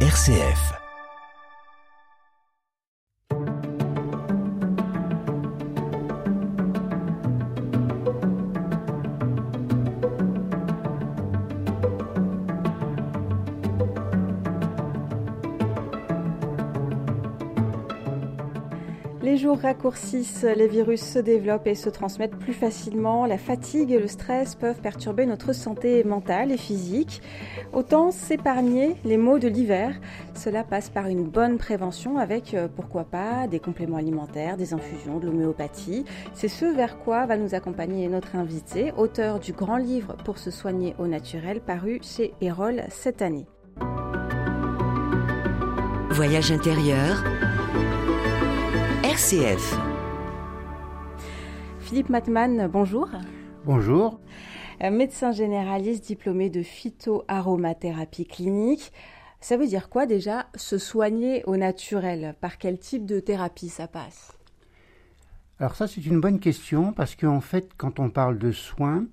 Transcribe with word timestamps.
RCF. 0.00 0.85
Raccourcissent, 19.56 20.44
les 20.44 20.68
virus 20.68 21.00
se 21.00 21.18
développent 21.18 21.66
et 21.66 21.74
se 21.74 21.88
transmettent 21.88 22.36
plus 22.36 22.52
facilement. 22.52 23.26
La 23.26 23.38
fatigue 23.38 23.90
et 23.90 23.98
le 23.98 24.06
stress 24.06 24.54
peuvent 24.54 24.80
perturber 24.80 25.26
notre 25.26 25.52
santé 25.52 26.04
mentale 26.04 26.52
et 26.52 26.56
physique. 26.56 27.22
Autant 27.72 28.10
s'épargner 28.10 28.96
les 29.04 29.16
maux 29.16 29.38
de 29.38 29.48
l'hiver. 29.48 29.94
Cela 30.34 30.64
passe 30.64 30.90
par 30.90 31.06
une 31.06 31.24
bonne 31.24 31.58
prévention 31.58 32.18
avec, 32.18 32.54
euh, 32.54 32.68
pourquoi 32.74 33.04
pas, 33.04 33.46
des 33.46 33.58
compléments 33.58 33.96
alimentaires, 33.96 34.56
des 34.56 34.74
infusions, 34.74 35.18
de 35.18 35.26
l'homéopathie. 35.26 36.04
C'est 36.34 36.48
ce 36.48 36.64
vers 36.64 36.98
quoi 36.98 37.26
va 37.26 37.36
nous 37.36 37.54
accompagner 37.54 38.08
notre 38.08 38.36
invité, 38.36 38.92
auteur 38.96 39.40
du 39.40 39.52
grand 39.52 39.78
livre 39.78 40.16
pour 40.24 40.38
se 40.38 40.50
soigner 40.50 40.94
au 40.98 41.06
naturel, 41.06 41.60
paru 41.60 42.00
chez 42.02 42.34
Erol 42.40 42.82
cette 42.90 43.22
année. 43.22 43.46
Voyage 46.10 46.50
intérieur 46.50 47.22
RCF. 49.16 49.74
Philippe 51.80 52.10
Matman, 52.10 52.68
bonjour. 52.70 53.08
Bonjour. 53.64 54.20
Euh, 54.82 54.90
médecin 54.90 55.32
généraliste 55.32 56.04
diplômé 56.04 56.50
de 56.50 56.62
phytoaromathérapie 56.62 58.26
clinique. 58.26 58.92
Ça 59.40 59.56
veut 59.56 59.66
dire 59.66 59.88
quoi 59.88 60.04
déjà 60.04 60.48
se 60.54 60.76
soigner 60.76 61.42
au 61.46 61.56
naturel? 61.56 62.34
Par 62.42 62.58
quel 62.58 62.78
type 62.78 63.06
de 63.06 63.18
thérapie 63.18 63.70
ça 63.70 63.88
passe? 63.88 64.36
Alors 65.60 65.76
ça 65.76 65.86
c'est 65.86 66.04
une 66.04 66.20
bonne 66.20 66.38
question 66.38 66.92
parce 66.92 67.16
qu'en 67.16 67.40
fait 67.40 67.70
quand 67.78 67.98
on 67.98 68.10
parle 68.10 68.36
de 68.36 68.52
soins, 68.52 69.06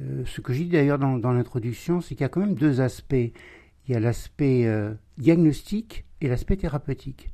euh, 0.00 0.24
ce 0.24 0.40
que 0.40 0.54
j'ai 0.54 0.64
dit 0.64 0.70
d'ailleurs 0.70 0.98
dans, 0.98 1.32
l'introduction, 1.32 2.00
c'est 2.00 2.14
qu'il 2.14 2.22
y 2.22 2.24
a 2.24 2.30
quand 2.30 2.40
même 2.40 2.54
deux 2.54 2.80
aspects. 2.80 3.12
Il 3.12 3.92
y 3.92 3.94
a 3.94 4.00
l'aspect 4.00 4.64
euh, 4.64 4.94
diagnostique 5.18 6.06
et 6.22 6.28
l'aspect 6.28 6.56
thérapeutique. 6.56 7.33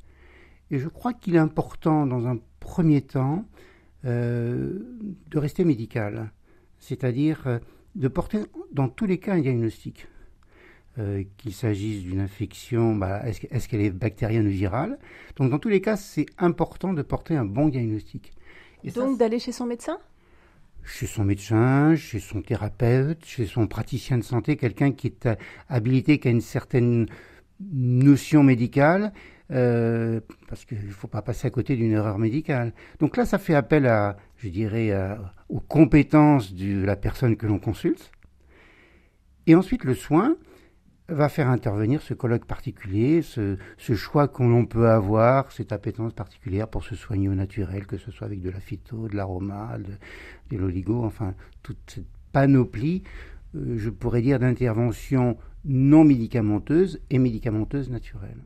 Et 0.71 0.79
je 0.79 0.87
crois 0.87 1.13
qu'il 1.13 1.35
est 1.35 1.39
important, 1.39 2.07
dans 2.07 2.25
un 2.25 2.39
premier 2.59 3.01
temps, 3.01 3.45
euh, 4.05 4.79
de 5.29 5.37
rester 5.37 5.65
médical, 5.65 6.31
c'est-à-dire 6.79 7.43
euh, 7.45 7.59
de 7.95 8.07
porter 8.07 8.39
dans 8.71 8.87
tous 8.87 9.05
les 9.05 9.19
cas 9.19 9.33
un 9.33 9.41
diagnostic. 9.41 10.07
Euh, 10.97 11.23
qu'il 11.37 11.53
s'agisse 11.53 12.03
d'une 12.03 12.19
infection, 12.19 12.95
bah, 12.95 13.21
est-ce, 13.25 13.69
qu'elle 13.69 13.79
est 13.79 13.91
bactérienne 13.91 14.45
ou 14.45 14.49
virale. 14.49 14.99
Donc 15.37 15.49
dans 15.49 15.57
tous 15.57 15.69
les 15.69 15.79
cas, 15.79 15.95
c'est 15.95 16.25
important 16.37 16.91
de 16.91 17.01
porter 17.01 17.37
un 17.37 17.45
bon 17.45 17.69
diagnostic. 17.69 18.33
Et 18.83 18.91
Donc 18.91 19.17
d'aller 19.17 19.39
chez 19.39 19.53
son 19.53 19.65
médecin? 19.65 19.99
Chez 20.83 21.07
son 21.07 21.23
médecin, 21.23 21.95
chez 21.95 22.19
son 22.19 22.41
thérapeute, 22.41 23.23
chez 23.23 23.45
son 23.45 23.67
praticien 23.67 24.17
de 24.17 24.23
santé, 24.23 24.57
quelqu'un 24.57 24.91
qui 24.91 25.07
est 25.07 25.29
habilité, 25.69 26.19
qui 26.19 26.27
a 26.27 26.31
une 26.31 26.41
certaine 26.41 27.05
notion 27.71 28.43
médicale 28.43 29.13
euh, 29.51 30.19
parce 30.47 30.65
qu'il 30.65 30.85
ne 30.85 30.91
faut 30.91 31.07
pas 31.07 31.21
passer 31.21 31.47
à 31.47 31.49
côté 31.49 31.75
d'une 31.75 31.91
erreur 31.91 32.17
médicale. 32.17 32.73
Donc 32.99 33.17
là, 33.17 33.25
ça 33.25 33.37
fait 33.37 33.55
appel 33.55 33.85
à, 33.85 34.17
je 34.37 34.49
dirais, 34.49 34.91
aux 35.49 35.59
compétences 35.59 36.53
de 36.53 36.83
la 36.83 36.95
personne 36.95 37.35
que 37.35 37.47
l'on 37.47 37.59
consulte. 37.59 38.11
Et 39.47 39.55
ensuite, 39.55 39.83
le 39.83 39.95
soin 39.95 40.35
va 41.11 41.29
faire 41.29 41.49
intervenir 41.49 42.01
ce 42.01 42.13
colloque 42.13 42.45
particulier, 42.45 43.21
ce, 43.21 43.57
choix 43.77 44.27
qu'on 44.27 44.65
peut 44.65 44.89
avoir, 44.89 45.51
cette 45.51 45.71
appétence 45.71 46.13
particulière 46.13 46.67
pour 46.67 46.83
se 46.83 46.95
soigner 46.95 47.29
au 47.29 47.35
naturel, 47.35 47.85
que 47.85 47.97
ce 47.97 48.11
soit 48.11 48.27
avec 48.27 48.41
de 48.41 48.49
la 48.49 48.59
phyto, 48.59 49.07
de 49.07 49.15
l'aroma, 49.15 49.77
de, 50.49 50.57
l'oligo, 50.57 51.03
enfin, 51.03 51.33
toute 51.63 51.77
cette 51.87 52.07
panoplie, 52.31 53.03
euh, 53.55 53.77
je 53.77 53.89
pourrais 53.89 54.21
dire, 54.21 54.39
d'interventions 54.39 55.37
non 55.65 56.03
médicamenteuses 56.03 57.01
et 57.09 57.19
médicamenteuses 57.19 57.89
naturelles. 57.89 58.43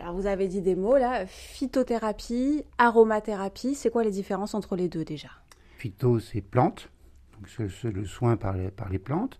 Alors 0.00 0.14
vous 0.14 0.26
avez 0.26 0.46
dit 0.46 0.60
des 0.60 0.74
mots 0.74 0.98
là, 0.98 1.26
phytothérapie, 1.26 2.64
aromathérapie, 2.78 3.74
c'est 3.74 3.90
quoi 3.90 4.04
les 4.04 4.10
différences 4.10 4.54
entre 4.54 4.76
les 4.76 4.88
deux 4.88 5.04
déjà? 5.04 5.30
Phyto, 5.78 6.20
c'est 6.20 6.42
plantes, 6.42 6.90
donc 7.32 7.48
c'est 7.48 7.92
le 7.92 8.04
soin 8.04 8.36
par 8.36 8.54
les, 8.54 8.98
plantes. 8.98 9.38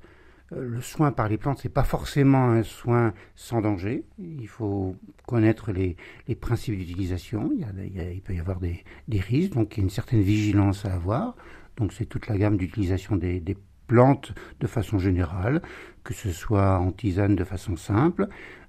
Euh, 0.53 0.66
le 0.66 0.81
soin 0.81 1.12
par 1.12 1.28
les 1.28 1.39
plantes, 1.39 1.59
c'est 1.62 1.69
pas 1.69 1.84
forcément 1.84 2.50
un 2.50 2.62
soin 2.62 3.12
sans 3.34 3.61
danger. 3.61 4.05
Il 4.19 4.49
faut 4.49 4.97
connaître 5.27 5.72
les, 5.72 5.97
principes 6.41 6.77
d'utilisation. 6.77 7.50
Il, 7.53 8.21
peut 8.22 8.34
y 8.34 8.41
avoir 8.41 8.61
des, 8.61 8.84
risques, 9.11 9.53
donc 9.53 9.77
il 9.77 9.81
y 9.81 9.83
a 9.83 9.84
une 9.84 9.91
certaine 9.91 10.22
vigilance 10.22 10.84
à 10.84 10.95
avoir. 10.95 11.37
Donc 11.77 11.93
c'est 11.93 12.06
toute 12.06 12.28
la 12.28 12.39
gamme 12.39 12.56
d'utilisation 12.56 13.16
des, 13.16 13.41
des 13.41 13.56
plantes 13.87 14.33
de 14.61 14.66
façon 14.66 14.99
générale, 14.99 15.62
que 16.05 16.15
ce 16.15 16.31
soit 16.31 16.78
en 16.78 16.93
tisane 16.93 17.37
de 17.37 17.45
façon 17.45 17.77
simple, 17.77 18.28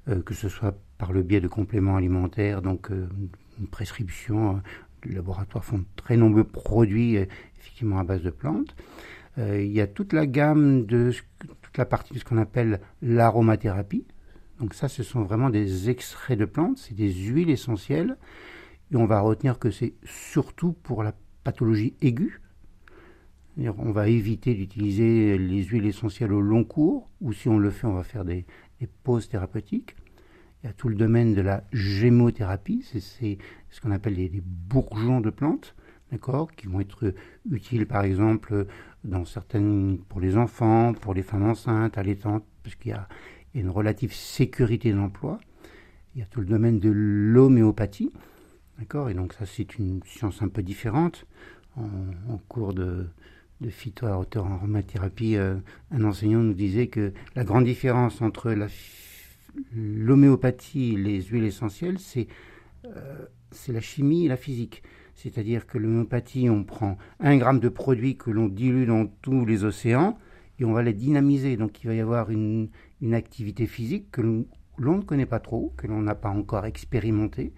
euh, 0.09 0.21
que 0.21 0.33
ce 0.33 0.49
soit 0.49 0.75
par 0.97 1.11
le 1.13 1.23
biais 1.23 1.41
de 1.41 1.47
compléments 1.47 1.95
alimentaires, 1.95 2.61
donc 2.61 2.91
euh, 2.91 3.07
une 3.59 3.67
prescription. 3.67 4.57
Euh, 4.57 4.59
les 5.05 5.15
laboratoires 5.15 5.63
font 5.63 5.85
très 5.95 6.17
nombreux 6.17 6.43
produits 6.43 7.17
effectivement 7.59 7.99
à 7.99 8.03
base 8.03 8.23
de 8.23 8.31
plantes. 8.31 8.75
il 9.37 9.71
y 9.71 9.79
a 9.79 9.85
toute 9.85 10.11
la 10.11 10.25
gamme 10.25 10.85
de 10.85 11.13
toute 11.61 11.77
la 11.77 11.85
partie 11.85 12.15
de 12.15 12.19
ce 12.19 12.25
qu'on 12.25 12.39
appelle 12.39 12.81
l'aromathérapie. 13.03 14.05
Donc 14.59 14.73
ça, 14.73 14.87
ce 14.87 15.03
sont 15.03 15.21
vraiment 15.21 15.51
des 15.51 15.89
extraits 15.91 16.37
de 16.37 16.45
plantes, 16.45 16.79
c'est 16.79 16.95
des 16.95 17.13
huiles 17.13 17.51
essentielles. 17.51 18.17
Et 18.91 18.95
on 18.95 19.05
va 19.05 19.19
retenir 19.19 19.59
que 19.59 19.69
c'est 19.69 19.93
surtout 20.03 20.73
pour 20.73 21.03
la 21.03 21.13
pathologie 21.43 21.93
aiguë. 22.01 22.41
On 23.59 23.91
va 23.91 24.07
éviter 24.07 24.55
d'utiliser 24.55 25.37
les 25.37 25.63
huiles 25.63 25.85
essentielles 25.85 26.33
au 26.33 26.41
long 26.41 26.63
cours, 26.63 27.09
ou 27.21 27.33
si 27.33 27.49
on 27.49 27.59
le 27.59 27.69
fait, 27.69 27.87
on 27.87 27.93
va 27.93 28.03
faire 28.03 28.25
des 28.25 28.45
pauses 29.03 29.29
thérapeutiques. 29.29 29.95
Il 30.63 30.67
y 30.67 30.69
a 30.69 30.73
tout 30.73 30.89
le 30.89 30.95
domaine 30.95 31.35
de 31.35 31.41
la 31.41 31.63
gémothérapie, 31.71 32.83
c'est 32.83 33.37
ce 33.69 33.81
qu'on 33.81 33.91
appelle 33.91 34.15
les, 34.15 34.41
bourgeons 34.43 35.21
de 35.21 35.29
plantes, 35.29 35.75
d'accord, 36.11 36.51
qui 36.51 36.67
vont 36.67 36.79
être 36.79 37.13
utiles 37.49 37.85
par 37.85 38.03
exemple 38.03 38.65
dans 39.03 39.23
certaines 39.23 39.99
pour 40.09 40.19
les 40.19 40.35
enfants, 40.35 40.93
pour 40.93 41.13
les 41.13 41.21
femmes 41.21 41.47
enceintes, 41.47 41.97
allaitantes, 41.97 42.43
parce 42.63 42.75
qu'il 42.75 42.91
y 42.91 42.95
a 42.95 43.07
une 43.53 43.69
relative 43.69 44.13
sécurité 44.13 44.91
d'emploi. 44.91 45.39
Il 46.15 46.19
y 46.19 46.23
a 46.23 46.25
tout 46.25 46.39
le 46.39 46.47
domaine 46.47 46.79
de 46.79 46.89
l'homéopathie, 46.89 48.11
d'accord, 48.79 49.09
et 49.09 49.13
donc 49.13 49.33
ça 49.33 49.45
c'est 49.45 49.77
une 49.77 50.01
science 50.05 50.41
un 50.41 50.47
peu 50.47 50.63
différente. 50.63 51.25
En, 51.75 52.39
cours 52.47 52.73
de, 52.73 53.05
de 53.61 53.69
phytoaromathérapie, 53.69 55.35
euh, 55.35 55.57
un 55.91 56.03
enseignant 56.05 56.39
nous 56.39 56.55
disait 56.55 56.87
que 56.87 57.13
la 57.35 57.43
grande 57.43 57.65
différence 57.65 58.19
entre 58.19 58.51
la 58.51 58.67
l'homéopathie, 59.73 60.95
les 60.95 61.21
huiles 61.21 61.45
essentielles, 61.45 61.97
euh, 62.85 63.25
c'est 63.51 63.73
la 63.73 63.81
chimie 63.81 64.25
et 64.25 64.27
la 64.27 64.37
physique. 64.37 64.83
C'est-à-dire 65.15 65.65
que 65.65 65.77
l'homéopathie, 65.77 66.49
on 66.49 66.63
prend 66.63 66.97
un 67.19 67.37
gramme 67.37 67.59
de 67.59 67.69
produit 67.69 68.17
que 68.17 68.29
l'on 68.29 68.47
dilue 68.47 68.85
dans 68.85 69.07
tous 69.07 69.45
les 69.45 69.63
océans 69.63 70.17
et 70.59 70.65
on 70.65 70.73
va 70.73 70.83
les 70.83 70.93
dynamiser. 70.93 71.57
Donc 71.57 71.83
il 71.83 71.87
va 71.87 71.95
y 71.95 71.99
avoir 71.99 72.29
une, 72.29 72.69
activité 73.13 73.65
physique 73.65 74.11
que 74.11 74.21
l'on 74.21 74.97
ne 74.97 75.01
connaît 75.01 75.25
pas 75.25 75.39
trop, 75.39 75.73
que 75.77 75.87
l'on 75.87 76.01
n'a 76.01 76.15
pas 76.15 76.29
encore 76.29 76.65
expérimenté, 76.65 77.53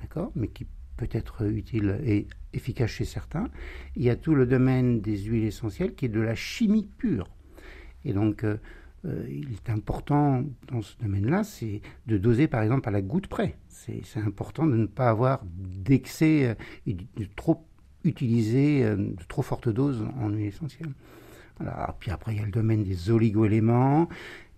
d'accord, 0.00 0.32
mais 0.34 0.48
qui 0.48 0.66
peut 0.96 1.08
être 1.10 1.44
utile 1.46 2.00
et 2.04 2.26
efficace 2.52 2.90
chez 2.90 3.04
certains. 3.04 3.48
Il 3.96 4.02
y 4.02 4.10
a 4.10 4.16
tout 4.16 4.34
le 4.34 4.46
domaine 4.46 5.00
des 5.00 5.18
huiles 5.18 5.44
essentielles 5.44 5.94
qui 5.94 6.06
est 6.06 6.10
de 6.10 6.20
la 6.20 6.34
chimie 6.34 6.88
pure. 6.98 7.28
Et 8.04 8.12
donc, 8.12 8.44
euh, 8.44 8.56
euh, 9.04 9.26
il 9.28 9.52
est 9.52 9.70
important 9.70 10.44
dans 10.70 10.80
ce 10.80 10.96
domaine-là, 10.98 11.42
c'est 11.42 11.80
de 12.06 12.18
doser 12.18 12.46
par 12.46 12.62
exemple 12.62 12.88
à 12.88 12.92
la 12.92 13.02
goutte 13.02 13.26
près. 13.26 13.56
C'est 13.68 14.02
important 14.24 14.66
de 14.66 14.76
ne 14.76 14.86
pas 14.86 15.08
avoir 15.08 15.42
d'excès 15.44 16.46
euh, 16.46 16.54
et 16.86 16.94
de, 16.94 17.26
trop 17.34 17.66
utiliser 18.04 18.84
euh, 18.84 18.96
de 18.96 19.24
trop 19.28 19.42
fortes 19.42 19.68
doses 19.68 20.06
en 20.20 20.28
huile 20.28 20.46
essentielle. 20.46 20.90
Voilà. 21.58 21.96
Puis 21.98 22.10
après, 22.10 22.34
il 22.34 22.38
y 22.38 22.42
a 22.42 22.44
le 22.44 22.52
domaine 22.52 22.84
des 22.84 23.10
oligo-éléments, 23.10 24.08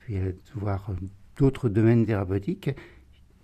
puis 0.00 0.14
il 0.14 0.22
y 0.22 0.28
a 0.28 0.32
voir 0.54 0.90
d'autres 1.36 1.68
domaines 1.68 2.04
thérapeutiques 2.04 2.70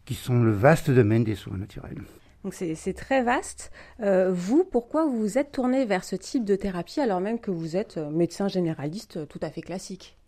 qui 0.05 0.15
sont 0.15 0.43
le 0.43 0.53
vaste 0.53 0.91
domaine 0.91 1.25
des 1.25 1.35
soins 1.35 1.57
naturels. 1.57 2.03
Donc 2.45 2.55
c'est 2.55 2.95
très 2.95 3.23
vaste. 3.23 3.71
vous, 3.99 4.65
pourquoi 4.65 5.05
vous 5.05 5.19
vous 5.19 5.37
êtes 5.37 5.53
tourné 5.53 5.85
vers 5.85 6.05
ce 6.05 6.17
type 6.17 6.45
de 6.45 6.57
thérapie 6.57 7.01
alors 7.01 7.21
même 7.21 7.39
que 7.39 7.51
vous 7.51 7.77
êtes 7.77 7.99
médecin 7.99 8.49
généraliste 8.49 9.29
tout 9.29 9.41
à 9.43 9.51
fait 9.51 9.61
classique? 9.61 10.20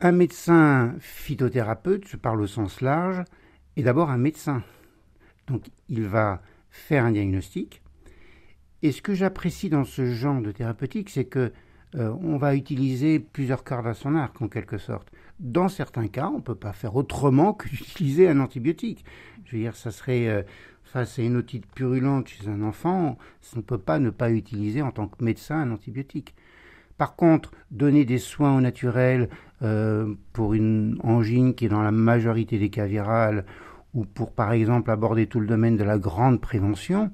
Un 0.00 0.12
médecin 0.12 0.94
phytothérapeute, 0.98 2.06
je 2.08 2.16
parle 2.16 2.40
au 2.40 2.46
sens 2.46 2.80
large, 2.80 3.22
est 3.76 3.82
d'abord 3.82 4.10
un 4.10 4.18
médecin. 4.18 4.62
Donc 5.46 5.64
il 5.88 6.04
va 6.04 6.42
faire 6.70 7.04
un 7.04 7.12
diagnostic. 7.12 7.82
Et 8.82 8.92
ce 8.92 9.02
que 9.02 9.14
j'apprécie 9.14 9.70
dans 9.70 9.84
ce 9.84 10.06
genre 10.06 10.40
de 10.40 10.52
thérapeutique, 10.52 11.10
c'est 11.10 11.24
que 11.24 11.52
euh, 11.94 12.14
on 12.22 12.36
va 12.36 12.54
utiliser 12.54 13.20
plusieurs 13.20 13.64
cordes 13.64 13.86
à 13.86 13.94
son 13.94 14.16
arc 14.16 14.40
en 14.42 14.48
quelque 14.48 14.76
sorte. 14.78 15.10
dans 15.38 15.68
certains 15.68 16.08
cas, 16.08 16.28
on 16.28 16.38
ne 16.38 16.42
peut 16.42 16.54
pas 16.54 16.72
faire 16.72 16.96
autrement 16.96 17.54
que 17.54 17.68
un 18.28 18.40
antibiotique. 18.40 19.04
Je 19.44 19.52
veux 19.52 19.62
dire, 19.62 19.76
ça 19.76 19.90
serait 19.90 20.28
euh, 20.28 20.42
face 20.84 21.18
à 21.18 21.22
une 21.22 21.36
otite 21.36 21.66
purulente 21.66 22.28
chez 22.28 22.48
un 22.48 22.62
enfant, 22.62 23.18
on 23.54 23.56
ne 23.56 23.62
peut 23.62 23.78
pas 23.78 23.98
ne 23.98 24.10
pas 24.10 24.30
utiliser 24.30 24.82
en 24.82 24.90
tant 24.90 25.08
que 25.08 25.22
médecin 25.24 25.58
un 25.58 25.70
antibiotique. 25.70 26.34
Par 26.96 27.16
contre, 27.16 27.52
donner 27.70 28.04
des 28.04 28.18
soins 28.18 28.56
au 28.56 28.60
naturel 28.60 29.28
euh, 29.62 30.14
pour 30.32 30.54
une 30.54 30.98
angine 31.02 31.54
qui 31.54 31.66
est 31.66 31.68
dans 31.68 31.82
la 31.82 31.92
majorité 31.92 32.58
des 32.58 32.70
cas 32.70 32.86
virales, 32.86 33.44
ou 33.94 34.04
pour 34.04 34.32
par 34.32 34.52
exemple 34.52 34.90
aborder 34.90 35.26
tout 35.26 35.40
le 35.40 35.46
domaine 35.46 35.76
de 35.76 35.84
la 35.84 35.98
grande 35.98 36.40
prévention, 36.40 37.10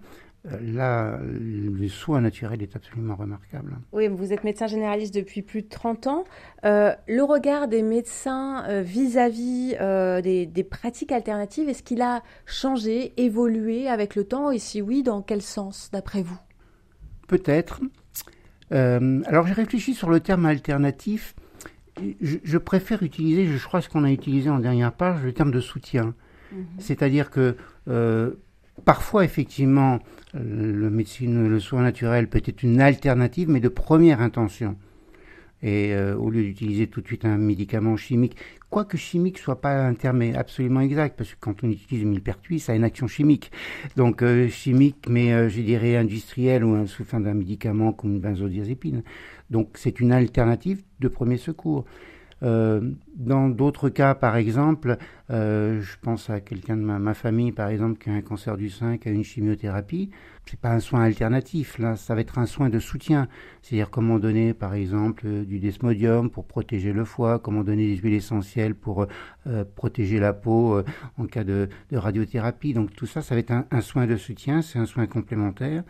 euh, 0.50 0.59
là, 0.61 1.21
le 1.23 1.89
soin 1.89 2.21
naturel 2.21 2.62
est 2.62 2.75
absolument 2.75 3.15
remarquable. 3.15 3.79
Oui, 3.93 4.09
vous 4.09 4.33
êtes 4.33 4.43
médecin 4.43 4.67
généraliste 4.67 5.15
depuis 5.15 5.43
plus 5.43 5.62
de 5.62 5.69
30 5.69 6.06
ans. 6.09 6.25
Euh, 6.65 6.93
le 7.06 7.23
regard 7.23 7.69
des 7.69 7.83
médecins 7.83 8.65
euh, 8.69 8.83
vis-à-vis 8.83 9.77
des, 10.23 10.67
pratiques 10.69 11.12
alternatives, 11.12 11.69
est-ce 11.69 11.83
qu'il 11.83 12.03
a 12.03 12.23
changé, 12.47 13.12
évolué 13.17 13.89
avec 13.89 14.17
le 14.17 14.25
temps 14.25 14.50
Et 14.50 14.59
si 14.59 14.83
oui, 14.83 15.03
dans 15.03 15.23
quel 15.23 15.43
sens, 15.43 15.91
d'après 15.93 16.23
vous? 16.23 16.39
Peut-être. 17.29 17.81
alors 18.71 19.47
j'ai 19.47 19.55
réfléchi 19.55 19.94
sur 19.94 20.11
le 20.11 20.21
terme 20.21 20.47
alternatif. 20.47 21.35
Je, 22.21 22.59
préfère 22.59 23.03
utiliser, 23.03 23.47
je 23.47 23.65
crois 23.65 23.81
ce 23.83 23.89
qu'on 23.89 24.05
a 24.05 24.11
utilisé 24.11 24.49
en 24.49 24.59
dernière 24.59 24.93
page, 24.93 25.23
le 25.23 25.33
terme 25.33 25.50
de 25.50 25.61
soutien. 25.61 26.15
Mhm. 26.53 26.65
C'est-à-dire 26.79 27.31
que 27.31 27.56
Parfois, 28.85 29.25
effectivement, 29.25 30.00
le 30.35 30.91
médecine, 30.91 31.47
le 31.49 31.61
soin 31.61 31.83
naturel 31.83 32.29
peut 32.29 32.43
être 32.44 32.62
une 32.62 32.81
alternative, 32.81 33.49
mais 33.49 33.61
de 33.61 33.69
première 33.69 34.21
intention. 34.21 34.77
Et 35.62 35.94
euh, 35.94 36.17
au 36.17 36.31
lieu 36.31 36.43
d'utiliser 36.43 36.89
tout 36.89 37.00
de 37.00 37.06
suite 37.06 37.25
un 37.25 37.37
médicament 37.37 37.97
chimique, 37.97 38.37
quoique 38.69 38.97
chimique 38.97 39.39
soit 39.39 39.61
pas 39.61 39.87
un 39.87 39.94
terme 39.94 40.23
absolument 40.35 40.81
exact, 40.81 41.17
parce 41.17 41.31
que 41.31 41.37
quand 41.39 41.62
on 41.62 41.71
utilise 41.71 42.05
millepertuis, 42.05 42.59
ça 42.59 42.73
a 42.73 42.75
une 42.75 42.83
action 42.83 43.06
chimique. 43.06 43.53
Donc 43.97 44.23
euh, 44.23 44.49
chimique, 44.49 45.06
mais 45.09 45.33
euh, 45.33 45.49
je 45.49 45.61
dirais 45.61 45.97
industriel 45.97 46.65
ou 46.65 46.85
sous 46.89 47.05
fin 47.05 47.21
d'un 47.21 47.35
médicament 47.35 47.93
comme 47.93 48.15
une 48.15 48.21
benzodiazépine. 48.21 49.05
Donc 49.52 49.72
c'est 49.75 50.00
une 50.00 50.12
alternative 50.12 50.82
de 51.00 51.08
premier 51.08 51.37
secours. 51.37 51.84
Euh, 52.43 52.81
dans 53.14 53.49
d'autres 53.49 53.88
cas, 53.88 54.14
par 54.14 54.37
exemple, 54.37 54.96
euh, 55.31 55.81
je 55.81 55.96
pense 56.00 56.28
à 56.31 56.40
quelqu'un 56.40 56.76
de 56.76 56.82
ma, 56.82 57.14
famille, 57.14 57.52
par 57.52 57.69
exemple, 57.69 57.99
qui 58.02 58.10
a 58.10 58.14
un 58.14 58.22
cancer 58.22 58.56
du 58.56 58.69
sein, 58.69 58.96
qui 58.96 59.08
a 59.08 59.12
une 59.12 59.22
chimiothérapie. 59.22 60.10
C'est 60.47 60.61
pas 60.61 60.73
un 60.73 60.81
soin 60.81 61.03
alternatif, 61.03 61.79
là, 61.79 61.97
ça 61.97 62.15
va 62.15 62.21
être 62.21 62.39
un 62.39 62.47
soin 62.47 62.69
de 62.69 62.79
soutien. 62.79 63.29
C'est-à-dire 63.62 63.91
comment 63.91 64.19
donner, 64.19 64.53
par 64.53 64.75
exemple, 64.75 65.27
du 65.44 65.59
desmodium 65.61 66.31
pour 66.31 66.44
protéger 66.44 66.93
le 66.93 67.05
foie, 67.05 67.39
comment 67.39 67.65
donner 67.65 67.87
des 67.87 67.97
huiles 67.97 68.15
essentielles 68.15 68.75
pour 68.75 69.06
euh, 69.47 69.65
protéger 69.77 70.19
la 70.19 70.33
peau 70.35 70.83
en 71.17 71.27
cas 71.27 71.44
de, 71.44 71.69
radiothérapie. 71.93 72.75
Donc 72.75 72.94
tout 72.94 73.06
ça, 73.06 73.23
ça 73.23 73.35
va 73.35 73.41
être 73.41 73.53
un 73.71 73.81
soin 73.81 74.06
de 74.06 74.17
soutien, 74.17 74.61
c'est 74.62 74.79
un 74.79 74.87
soin 74.87 75.06
complémentaire. 75.06 75.85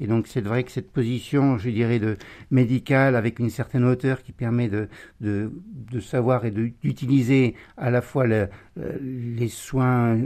Et 0.00 0.06
donc 0.06 0.26
c'est 0.26 0.40
vrai 0.40 0.64
que 0.64 0.70
cette 0.70 0.90
position, 0.90 1.58
je 1.58 1.70
dirais, 1.70 1.98
de 1.98 2.16
médicale 2.50 3.16
avec 3.16 3.38
une 3.38 3.50
certaine 3.50 3.84
hauteur 3.84 4.22
qui 4.22 4.32
permet 4.32 4.68
de, 4.68 4.88
de, 5.20 5.52
de 5.90 6.00
savoir 6.00 6.44
et 6.44 6.50
d'utiliser 6.50 7.54
à 7.76 7.90
la 7.90 8.00
fois 8.00 8.26
le, 8.26 8.48
euh, 8.78 8.98
les 9.02 9.48
soins 9.48 10.18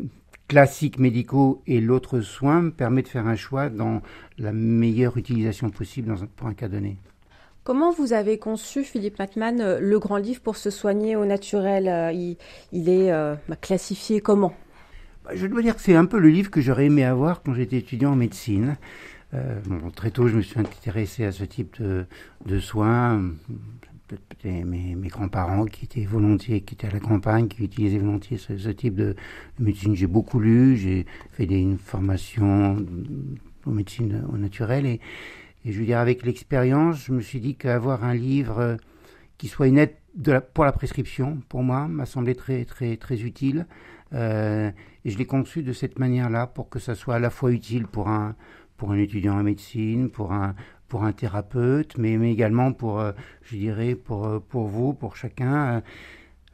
classiques 0.53 0.99
médicaux 0.99 1.63
et 1.67 1.81
l'autre 1.81 2.21
soin 2.21 2.69
permet 2.69 3.01
de 3.01 3.09
faire 3.09 3.27
un 3.27 3.37
choix 3.37 3.71
dans 3.71 4.03
la 4.37 4.53
meilleure 4.53 5.17
utilisation 5.17 5.71
possible 5.71 6.09
dans 6.09 6.27
pour 6.37 6.47
un 6.47 6.53
cas 6.53 6.69
donné. 6.69 6.99
Comment 7.65 7.91
vous 7.91 8.13
avez 8.13 8.37
conçu, 8.39 8.85
Philippe 8.85 9.19
Matman, 9.19 9.63
euh, 9.63 9.81
le 9.81 9.99
grand 9.99 10.19
livre 10.19 10.43
pour 10.43 10.57
se 10.57 10.69
soigner 10.69 11.17
au 11.17 11.25
naturel 11.25 11.89
euh, 11.89 12.13
il, 12.13 12.37
il, 12.71 12.91
est 12.91 13.11
bah, 13.49 13.57
classifié 13.59 14.21
comment? 14.21 14.53
Bah, 15.25 15.31
Je 15.35 15.47
dois 15.47 15.63
dire 15.63 15.75
que 15.75 15.81
c'est 15.81 15.97
un 15.97 16.05
peu 16.05 16.19
le 16.19 16.29
livre 16.29 16.51
que 16.51 16.61
j'aurais 16.61 16.85
aimé 16.85 17.03
avoir 17.03 17.43
quand 17.43 17.55
j'étais 17.55 17.79
étudiant 17.79 18.13
en 18.13 18.17
médecine. 18.17 18.77
Euh, 19.33 19.59
très 19.97 20.11
tôt, 20.11 20.29
je 20.29 20.37
me 20.37 20.43
suis 20.43 20.61
intéressé 20.61 21.25
à 21.25 21.33
ce 21.33 21.45
type 21.45 21.81
de, 21.81 22.59
soins. 22.59 23.23
Mes, 24.45 24.95
mes 24.97 25.09
grands-parents 25.09 25.67
qui 25.67 25.85
étaient 25.85 26.05
volontiers, 26.05 26.63
qui 26.63 26.75
étaient 26.75 26.89
à 26.89 26.91
la 26.91 27.01
campagne, 27.01 27.49
qui 27.49 27.63
utilisaient 27.63 27.99
volontiers 27.99 28.39
ce, 28.39 28.71
type 28.71 28.97
de, 28.97 29.15
médecine. 29.59 29.95
J'ai 29.95 30.07
beaucoup 30.07 30.41
lu, 30.41 30.77
j'ai 30.77 31.07
fait 31.31 31.45
une 31.45 31.79
formation 31.79 32.77
en 33.67 33.71
médecine 33.71 34.25
au 34.33 34.37
naturel 34.37 34.87
et, 34.87 35.01
je 35.65 35.79
veux 35.79 35.87
dire, 35.87 35.99
avec 35.99 36.25
l'expérience, 36.25 37.05
je 37.05 37.13
me 37.13 37.21
suis 37.21 37.39
dit 37.39 37.55
qu'avoir 37.55 38.05
un 38.05 38.15
livre 38.15 38.79
qui 39.39 39.49
soit 39.49 39.69
une 39.69 39.79
aide 39.79 39.95
pour 40.53 40.65
la 40.65 40.73
prescription, 40.73 41.39
pour 41.49 41.63
moi, 41.63 41.89
m'a 41.89 42.07
semblé 42.07 42.35
très, 42.35 42.65
très, 42.65 42.97
très 42.97 43.23
utile. 43.23 43.67
Euh, 44.13 44.71
et 45.05 45.11
je 45.11 45.19
l'ai 45.19 45.25
conçu 45.25 45.63
de 45.63 45.73
cette 45.73 45.99
manière-là 45.99 46.47
pour 46.47 46.69
que 46.69 46.79
ça 46.79 46.95
soit 46.95 47.15
à 47.15 47.19
la 47.19 47.31
fois 47.31 47.51
utile 47.51 47.87
pour 47.87 48.09
un, 48.09 48.35
pour 48.77 48.93
un 48.93 48.99
étudiant 48.99 49.39
en 49.39 49.43
médecine, 49.43 50.11
pour 50.11 50.33
un, 50.33 50.55
pour 50.93 51.05
un 51.05 51.13
thérapeute, 51.13 51.97
mais, 51.97 52.13
également 52.31 52.75
pour, 52.75 53.01
euh, 53.01 53.13
je 53.45 53.57
dirais, 53.57 53.95
pour, 53.95 54.27
euh, 54.27 54.41
pour 54.47 54.67
vous, 54.67 54.93
pour 54.93 55.17
chacun, 55.17 55.55
euh, 55.55 55.81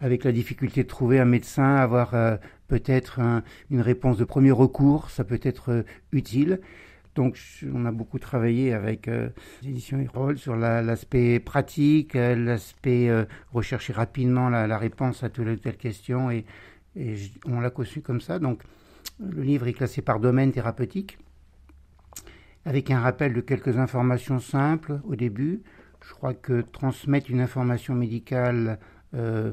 avec 0.01 0.23
la 0.23 0.31
difficulté 0.31 0.85
de 0.85 0.89
trouver 0.89 1.19
un 1.19 1.25
médecin, 1.25 1.75
avoir 1.75 2.13
peut-être 2.69 3.19
une 3.69 3.81
réponse 3.81 4.17
de 4.17 4.23
premier 4.23 4.53
recours, 4.53 5.11
ça 5.11 5.25
peut 5.25 5.41
être 5.43 5.85
utile. 6.13 6.61
Donc, 7.17 7.37
on 7.75 7.85
a 7.85 7.91
beaucoup 7.91 8.21
travaillé 8.21 8.73
avec 8.73 9.09
les 9.09 9.71
éditions 9.71 9.99
Erol 9.99 10.39
sur 10.39 10.55
l'aspect 10.55 11.41
pratique, 11.41 12.15
l'aspect 12.15 13.11
rechercher 13.53 13.93
rapidement 13.93 14.49
la, 14.51 14.79
réponse 14.79 15.25
à 15.25 15.31
telle 15.31 15.49
ou 15.49 15.57
telle 15.57 15.79
question, 15.79 16.31
et 16.31 16.45
on 17.45 17.59
l'a 17.59 17.71
conçu 17.71 18.01
comme 18.03 18.21
ça. 18.21 18.39
Donc, 18.39 18.63
le 19.19 19.43
livre 19.43 19.67
est 19.67 19.73
classé 19.73 20.01
par 20.01 20.21
domaine 20.21 20.53
thérapeutique 20.53 21.19
avec 22.69 22.91
un 22.91 23.01
rappel 23.01 23.33
de 23.33 23.41
quelques 23.41 23.79
informations 23.79 24.41
simples 24.41 25.01
au 25.05 25.17
début. 25.17 25.63
Je 26.07 26.13
crois 26.13 26.35
que 26.35 26.61
transmettre 26.61 27.31
une 27.31 27.41
information 27.41 27.95
médicale 27.95 28.79
euh, 29.15 29.53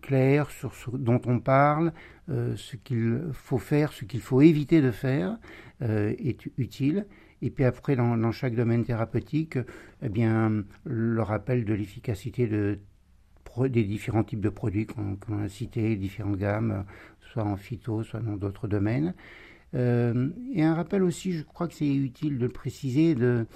claire 0.00 0.52
sur 0.52 0.72
ce 0.72 0.88
dont 0.92 1.20
on 1.26 1.40
parle, 1.40 1.92
euh, 2.28 2.54
ce 2.54 2.76
qu'il 2.76 3.20
faut 3.32 3.58
faire, 3.58 3.92
ce 3.92 4.04
qu'il 4.04 4.20
faut 4.20 4.40
éviter 4.40 4.80
de 4.80 4.92
faire, 4.92 5.36
euh, 5.82 6.14
est 6.20 6.46
utile. 6.58 7.06
Et 7.42 7.50
puis 7.50 7.64
après, 7.64 7.96
dans, 7.96 8.30
chaque 8.30 8.54
domaine 8.54 8.84
thérapeutique, 8.84 9.58
eh 10.00 10.08
bien, 10.08 10.62
le 10.84 11.22
rappel 11.22 11.64
de 11.64 11.74
l'efficacité 11.74 12.46
de, 12.46 12.78
des 13.68 13.82
différents 13.82 14.22
types 14.22 14.40
de 14.40 14.48
produits 14.48 14.86
qu'on 14.86 15.42
a 15.42 15.48
cités, 15.48 15.96
différentes 15.96 16.36
gammes, 16.36 16.84
soit 17.32 17.42
en 17.42 17.56
phyto, 17.56 18.04
soit 18.04 18.20
dans 18.20 18.36
d'autres 18.36 18.68
domaines. 18.68 19.12
Euh, 19.74 20.30
et 20.54 20.62
un 20.62 20.74
rappel 20.74 21.02
aussi, 21.02 21.32
je 21.32 21.42
crois 21.42 21.68
que 21.68 21.74
c'est 21.74 21.86
utile 21.86 22.38
de 22.38 22.46
le 22.46 22.48
préciser, 22.48 23.14
de 23.14 23.46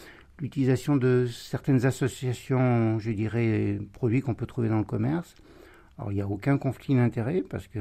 l'utilisation 0.40 0.97
de 0.97 1.26
certaines 1.26 1.87
associations, 1.87 2.99
je 2.99 3.11
dirais, 3.11 3.78
produits 3.92 4.21
qu'on 4.21 4.35
peut 4.35 4.47
trouver 4.47 4.68
dans 4.68 4.78
le 4.78 4.85
commerce. 4.85 5.35
Alors, 5.99 6.12
il 6.12 6.16
n'y 6.16 6.23
a 6.23 6.28
aucun 6.28 6.59
conflit 6.59 6.94
d'intérêt 6.94 7.42
parce 7.49 7.68
que 7.68 7.80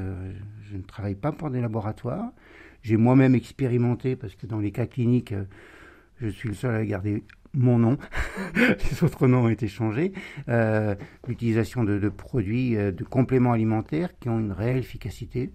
je 0.62 0.76
ne 0.76 0.82
travaille 0.82 1.16
pas 1.16 1.32
pour 1.32 1.50
des 1.50 1.60
laboratoires. 1.60 2.30
J'ai 2.82 2.96
moi-même 2.96 3.34
expérimenté 3.34 4.14
parce 4.14 4.34
que 4.34 4.46
dans 4.46 4.60
les 4.60 4.70
cas 4.70 4.86
cliniques, 4.86 5.34
je 6.20 6.28
suis 6.28 6.48
le 6.48 6.54
seul 6.54 6.74
à 6.74 6.84
garder 6.84 7.24
mon 7.54 7.78
nom. 7.78 7.98
les 8.56 9.04
autres 9.04 9.26
noms 9.26 9.44
ont 9.44 9.48
été 9.48 9.68
changés. 9.68 10.12
Euh, 10.48 10.94
l'utilisation 11.26 11.84
de, 11.84 12.08
produits, 12.08 12.76
euh, 12.76 12.92
de 12.92 13.04
compléments 13.04 13.52
alimentaires 13.52 14.10
qui 14.18 14.28
ont 14.28 14.38
une 14.38 14.52
réelle 14.52 14.78
efficacité. 14.78 15.50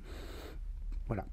Voilà. 1.07 1.25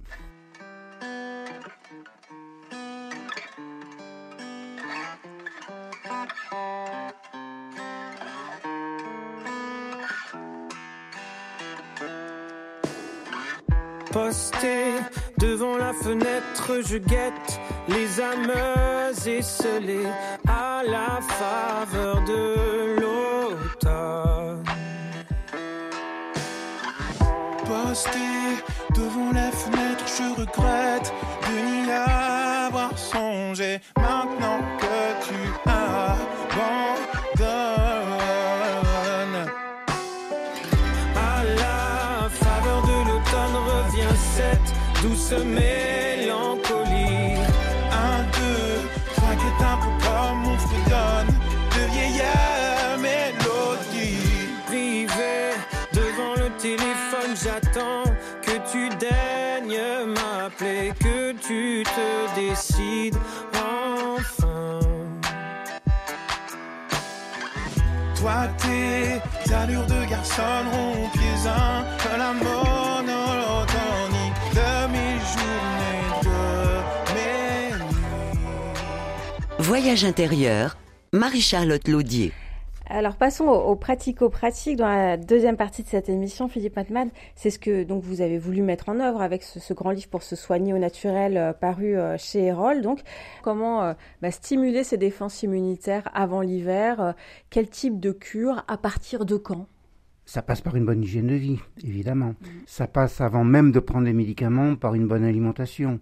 Posté 14.17 14.95
devant 15.37 15.77
la 15.77 15.93
fenêtre, 15.93 16.81
je 16.89 16.97
guette 16.97 17.61
les 17.87 18.19
âmes 18.19 18.51
esselées 19.27 20.09
à 20.49 20.83
la 20.83 21.21
faveur 21.21 22.23
de 22.25 22.99
l'automne. 22.99 24.65
Posté 27.67 28.19
devant 28.95 29.33
la 29.35 29.51
fenêtre, 29.53 30.07
je 30.07 30.41
regrette 30.41 31.13
douce 45.07 45.33
mélancolie. 45.45 47.39
Un, 47.93 48.23
deux, 48.37 48.79
trois 49.15 49.35
qui 49.41 49.47
est 49.53 49.65
un 49.73 49.77
peu 49.83 49.93
comme 50.05 50.41
on 50.53 50.59
fredonne 50.59 51.33
de 51.75 51.83
vieilles 51.93 52.23
mélodies. 52.99 54.49
Privé 54.67 55.37
de 55.93 56.05
j'attends 57.43 58.05
que 58.43 58.55
tu 58.71 58.89
daignes 58.97 60.07
m'appeler, 60.15 60.93
que 61.01 61.33
tu 61.33 61.85
te 61.85 62.35
décides 62.35 63.17
enfin. 63.55 64.81
Toi, 68.17 68.49
tes 68.59 69.55
allures 69.55 69.87
de 69.87 70.05
garçon 70.11 70.43
rompiez 70.73 71.49
un 71.49 71.85
la 72.17 72.33
monotonique 72.33 72.76
Voyage 79.67 80.05
intérieur, 80.05 80.79
Marie-Charlotte 81.13 81.89
Laudier. 81.89 82.33
Alors 82.89 83.17
passons 83.17 83.47
au, 83.47 83.73
au 83.73 83.75
pratico-pratique. 83.75 84.77
Dans 84.77 84.87
la 84.87 85.17
deuxième 85.17 85.57
partie 85.57 85.83
de 85.83 85.89
cette 85.89 86.09
émission, 86.09 86.47
Philippe 86.47 86.77
Matman, 86.77 87.11
c'est 87.35 87.51
ce 87.51 87.59
que 87.59 87.83
donc 87.83 88.05
vous 88.05 88.21
avez 88.21 88.39
voulu 88.39 88.63
mettre 88.63 88.89
en 88.91 89.01
œuvre 89.01 89.21
avec 89.21 89.43
ce, 89.43 89.59
ce 89.59 89.75
grand 89.75 89.91
livre 89.91 90.07
pour 90.07 90.23
se 90.23 90.37
soigner 90.37 90.73
au 90.73 90.79
naturel 90.79 91.37
euh, 91.37 91.53
paru 91.53 91.97
euh, 91.99 92.17
chez 92.17 92.45
Erol. 92.45 92.81
Donc 92.81 93.01
comment 93.43 93.83
euh, 93.83 93.95
bah, 94.23 94.31
stimuler 94.31 94.85
ses 94.85 94.99
défenses 94.99 95.43
immunitaires 95.43 96.09
avant 96.15 96.43
l'hiver 96.43 97.01
euh, 97.01 97.13
Quel 97.51 97.69
type 97.69 97.99
de 97.99 98.13
cure 98.13 98.63
À 98.69 98.77
partir 98.77 99.25
de 99.25 99.35
quand? 99.35 99.67
Ça 100.27 100.43
passe 100.43 100.61
par 100.61 100.77
une 100.77 100.85
bonne 100.85 101.03
hygiène 101.03 101.27
de 101.27 101.35
vie, 101.35 101.59
évidemment. 101.83 102.37
Ça 102.67 102.87
passe 102.87 103.21
avant 103.21 103.43
même 103.43 103.73
de 103.73 103.81
prendre 103.81 104.05
des 104.05 104.13
médicaments 104.13 104.77
par 104.77 104.95
une 104.95 105.09
bonne 105.09 105.25
alimentation. 105.25 105.99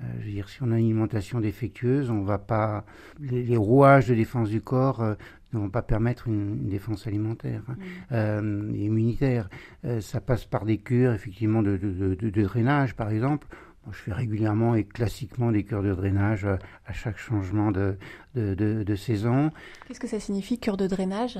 Euh, 0.00 0.04
je 0.20 0.26
veux 0.26 0.30
dire, 0.32 0.48
si 0.48 0.62
on 0.62 0.66
a 0.66 0.78
une 0.78 0.84
alimentation 0.84 1.40
défectueuse, 1.40 2.10
on 2.10 2.22
va 2.22 2.38
pas 2.38 2.84
les, 3.20 3.42
les 3.42 3.56
rouages 3.56 4.08
de 4.08 4.14
défense 4.14 4.48
du 4.48 4.60
corps 4.60 5.02
euh, 5.02 5.14
ne 5.52 5.58
vont 5.58 5.70
pas 5.70 5.82
permettre 5.82 6.28
une, 6.28 6.58
une 6.62 6.68
défense 6.68 7.06
alimentaire, 7.06 7.62
hein, 7.68 7.76
euh, 8.12 8.72
et 8.74 8.84
immunitaire. 8.84 9.48
Euh, 9.84 10.00
ça 10.00 10.20
passe 10.20 10.44
par 10.44 10.64
des 10.64 10.78
cures, 10.78 11.12
effectivement, 11.12 11.62
de, 11.62 11.76
de, 11.76 12.14
de, 12.14 12.30
de- 12.30 12.42
drainage, 12.44 12.94
par 12.94 13.10
exemple. 13.10 13.48
Moi, 13.86 13.94
je 13.96 14.02
fais 14.02 14.12
régulièrement 14.12 14.74
et 14.74 14.84
classiquement 14.84 15.50
des 15.50 15.64
cures 15.64 15.82
de 15.82 15.94
drainage 15.94 16.44
euh, 16.44 16.56
à 16.86 16.92
chaque 16.92 17.18
changement 17.18 17.72
de, 17.72 17.96
de, 18.34 18.54
de, 18.54 18.82
de 18.84 18.94
saison. 18.94 19.50
Qu'est-ce 19.86 20.00
que 20.00 20.06
ça 20.06 20.20
signifie 20.20 20.58
cure 20.60 20.76
de 20.76 20.86
drainage? 20.86 21.38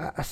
Ah, 0.00 0.14
ah, 0.16 0.22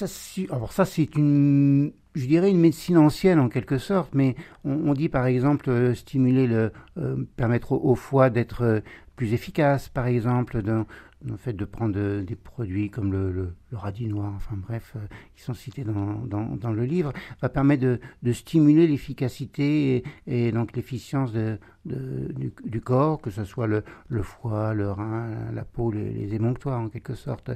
alors 0.51 0.73
ça, 0.73 0.85
c'est 0.85 1.17
une, 1.17 1.93
je 2.15 2.27
dirais 2.27 2.51
une 2.51 2.61
médecine 2.61 2.97
ancienne 2.99 3.41
en 3.41 3.49
quelque 3.49 3.79
sorte, 3.79 4.15
mais 4.15 4.37
on, 4.65 4.95
dit 4.95 5.09
par 5.09 5.27
exemple 5.27 5.71
euh, 5.71 5.93
stimuler 5.93 6.47
le, 6.47 6.71
euh, 6.99 7.17
permettre 7.37 7.73
au, 7.73 7.91
au 7.91 7.97
foie 7.97 8.31
d'être 8.31 8.63
euh, 8.63 8.81
plus 9.17 9.33
efficace, 9.33 9.89
par 9.89 10.07
exemple, 10.07 10.63
dans 10.63 10.87
le 11.27 11.37
fait 11.37 11.53
de 11.53 11.65
prendre 11.65 11.99
euh, 11.99 12.23
des 12.23 12.37
produits 12.37 12.91
comme 12.91 13.13
le, 13.13 13.33
le, 13.33 13.53
radis 13.73 14.07
noir, 14.07 14.33
enfin 14.37 14.57
bref, 14.57 14.93
euh, 14.97 15.01
qui 15.35 15.43
sont 15.43 15.55
cités 15.55 15.85
dans, 15.85 16.25
dans, 16.25 16.73
le 16.73 16.85
livre, 16.85 17.13
va 17.43 17.49
permettre 17.49 17.99
de, 18.23 18.33
stimuler 18.33 18.87
l'efficacité 18.87 20.05
et, 20.27 20.53
donc 20.53 20.75
l'efficience 20.77 21.33
de, 21.33 21.59
du, 21.85 22.81
corps, 22.81 23.21
que 23.21 23.31
ce 23.31 23.45
soit 23.45 23.67
le, 23.67 23.83
foie, 24.23 24.75
le 24.75 24.91
rein, 24.91 25.51
la 25.53 25.65
peau, 25.65 25.91
les, 25.91 26.11
les 26.11 26.35
émonctoires 26.35 26.81
en 26.81 26.89
quelque 26.89 27.15
sorte. 27.15 27.51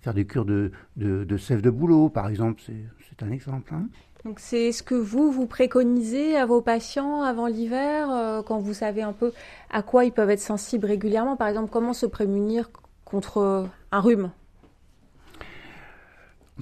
Faire 0.00 0.14
des 0.14 0.26
cures 0.26 0.44
de, 0.44 0.70
de, 0.96 1.36
sève 1.36 1.62
de 1.62 1.70
bouleau, 1.70 2.08
par 2.08 2.28
exemple, 2.28 2.62
c'est 2.64 3.22
un 3.22 3.30
exemple. 3.30 3.74
hein. 3.74 3.88
Donc 4.26 4.40
c'est 4.40 4.72
ce 4.72 4.82
que 4.82 4.96
vous, 4.96 5.30
vous 5.30 5.46
préconisez 5.46 6.36
à 6.36 6.46
vos 6.46 6.60
patients 6.60 7.22
avant 7.22 7.46
l'hiver, 7.46 8.10
euh, 8.10 8.42
quand 8.42 8.58
vous 8.58 8.74
savez 8.74 9.02
un 9.02 9.12
peu 9.12 9.32
à 9.70 9.82
quoi 9.82 10.04
ils 10.04 10.10
peuvent 10.10 10.30
être 10.30 10.40
sensibles 10.40 10.84
régulièrement. 10.86 11.36
Par 11.36 11.46
exemple, 11.46 11.70
comment 11.70 11.92
se 11.92 12.06
prémunir 12.06 12.68
contre 13.06 13.68
un 13.92 14.00
rhume 14.00 14.30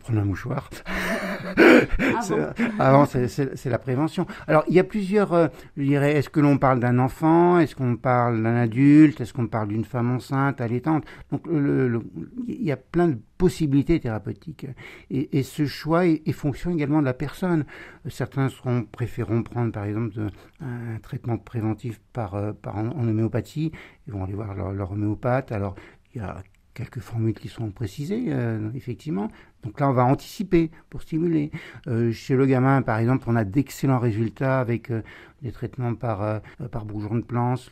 Prendre 0.01 0.19
un 0.19 0.25
mouchoir. 0.25 0.71
Avant. 2.81 3.07
C'est- 3.07 3.65
la 3.71 3.79
prévention. 3.79 4.27
Alors, 4.49 4.65
il 4.67 4.75
y 4.75 4.81
a 4.81 4.85
plusieurs, 4.85 5.33
euh, 5.33 5.47
je 5.77 5.85
dirais, 5.85 6.15
est-ce 6.15 6.29
que 6.29 6.41
l'on 6.41 6.59
parle 6.59 6.81
d'un 6.81 6.99
enfant? 6.99 7.61
Est-ce 7.61 7.77
qu'on 7.77 7.95
parle 7.97 8.43
d'un 8.43 8.57
adulte? 8.57 9.21
Est-ce 9.21 9.33
qu'on 9.33 9.47
parle 9.47 9.69
d'une 9.69 9.85
femme 9.85 10.11
enceinte, 10.11 10.61
allaitante? 10.61 11.05
Donc, 11.31 11.47
le- 11.47 11.87
le- 11.87 12.03
il 12.49 12.65
y 12.65 12.73
a 12.73 12.77
plein 12.77 13.07
de 13.07 13.19
possibilités 13.39 14.01
thérapeutiques. 14.01 14.67
Et, 15.11 15.39
et 15.39 15.45
ce 15.45 15.65
choix 15.67 16.07
est, 16.07 16.23
est 16.27 16.33
fonction 16.33 16.73
également 16.73 16.99
de 17.01 17.05
la 17.05 17.15
personne. 17.15 17.65
Certains 18.09 18.49
seront, 18.49 18.83
préféreront 18.91 19.45
prendre, 19.45 19.71
par 19.71 19.85
exemple, 19.85 20.13
de- 20.15 20.31
un 20.61 20.99
traitement 21.03 21.39
préventif 21.39 22.01
par, 22.13 22.35
euh, 22.35 22.53
par 22.53 22.77
en, 22.79 22.89
en 22.89 23.07
homéopathie. 23.09 23.71
Ils 24.09 24.13
vont 24.13 24.25
aller 24.25 24.35
voir 24.35 24.55
leur, 24.55 24.73
leur 24.73 24.91
homéopathe. 24.91 25.53
Alors, 25.53 25.77
il 26.15 26.19
y 26.21 26.25
a 26.25 26.43
quelques 26.75 26.99
formules 26.99 27.35
qui 27.35 27.49
sont 27.49 27.71
précisées, 27.71 28.27
euh, 28.29 28.69
effectivement. 28.75 29.29
Donc 29.63 29.81
là, 29.81 29.89
on 29.89 29.93
va 29.93 30.05
anticiper 30.05 30.71
pour 30.91 31.03
stimuler. 31.03 31.51
Euh, 31.87 32.13
chez 32.13 32.35
le 32.35 32.45
gamin, 32.47 32.83
par 32.83 32.99
exemple, 32.99 33.25
on 33.29 33.37
a 33.37 33.45
d'excellents 33.45 34.01
résultats 34.01 34.61
avec 34.61 34.91
euh, 34.91 35.03
des 35.41 35.53
traitements 35.53 35.95
par, 35.95 36.41
par 36.71 36.85
bourgeon 36.85 37.17
de 37.17 37.21
plante, 37.23 37.71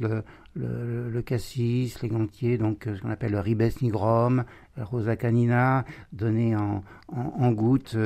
le, 0.55 1.21
cassis, 1.23 2.01
les 2.03 2.09
gantiers, 2.09 2.59
donc 2.59 2.85
ce 2.85 3.01
qu'on 3.01 3.11
appelle 3.11 3.33
le 3.33 3.41
ribes 3.41 3.63
nigrum, 3.81 4.45
la 4.77 4.85
rosa 4.85 5.17
canina, 5.17 5.87
donné 6.13 6.55
en, 6.55 6.85
en, 7.09 7.21
en 7.39 7.53
gouttes 7.53 7.97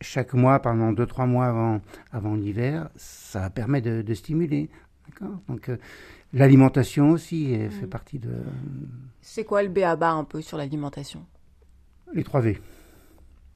chaque 0.00 0.32
mois 0.32 0.60
pendant 0.60 0.92
2-3 0.92 1.26
mois 1.26 1.46
avant, 1.46 1.80
avant 2.12 2.36
l'hiver. 2.36 2.88
Ça 2.94 3.50
permet 3.50 3.80
de, 3.80 4.02
de 4.02 4.14
stimuler. 4.14 4.70
D'accord? 5.08 5.40
Donc 5.48 5.70
l'alimentation 6.32 7.10
aussi 7.10 7.52
elle 7.52 7.70
fait 7.70 7.86
partie 7.86 8.18
de 8.18 8.30
C'est 9.20 9.44
quoi 9.44 9.62
le 9.62 9.68
béaba 9.68 10.10
un 10.10 10.24
peu 10.24 10.42
sur 10.42 10.58
l'alimentation? 10.58 11.24
Les 12.14 12.24
3 12.24 12.40
V. 12.40 12.60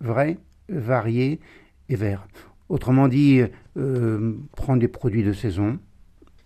Vrai, 0.00 0.38
varié 0.68 1.40
et 1.88 1.96
vert. 1.96 2.26
Autrement 2.68 3.08
dit, 3.08 3.42
euh, 3.76 4.36
prendre 4.56 4.80
des 4.80 4.88
produits 4.88 5.24
de 5.24 5.32
saison, 5.32 5.78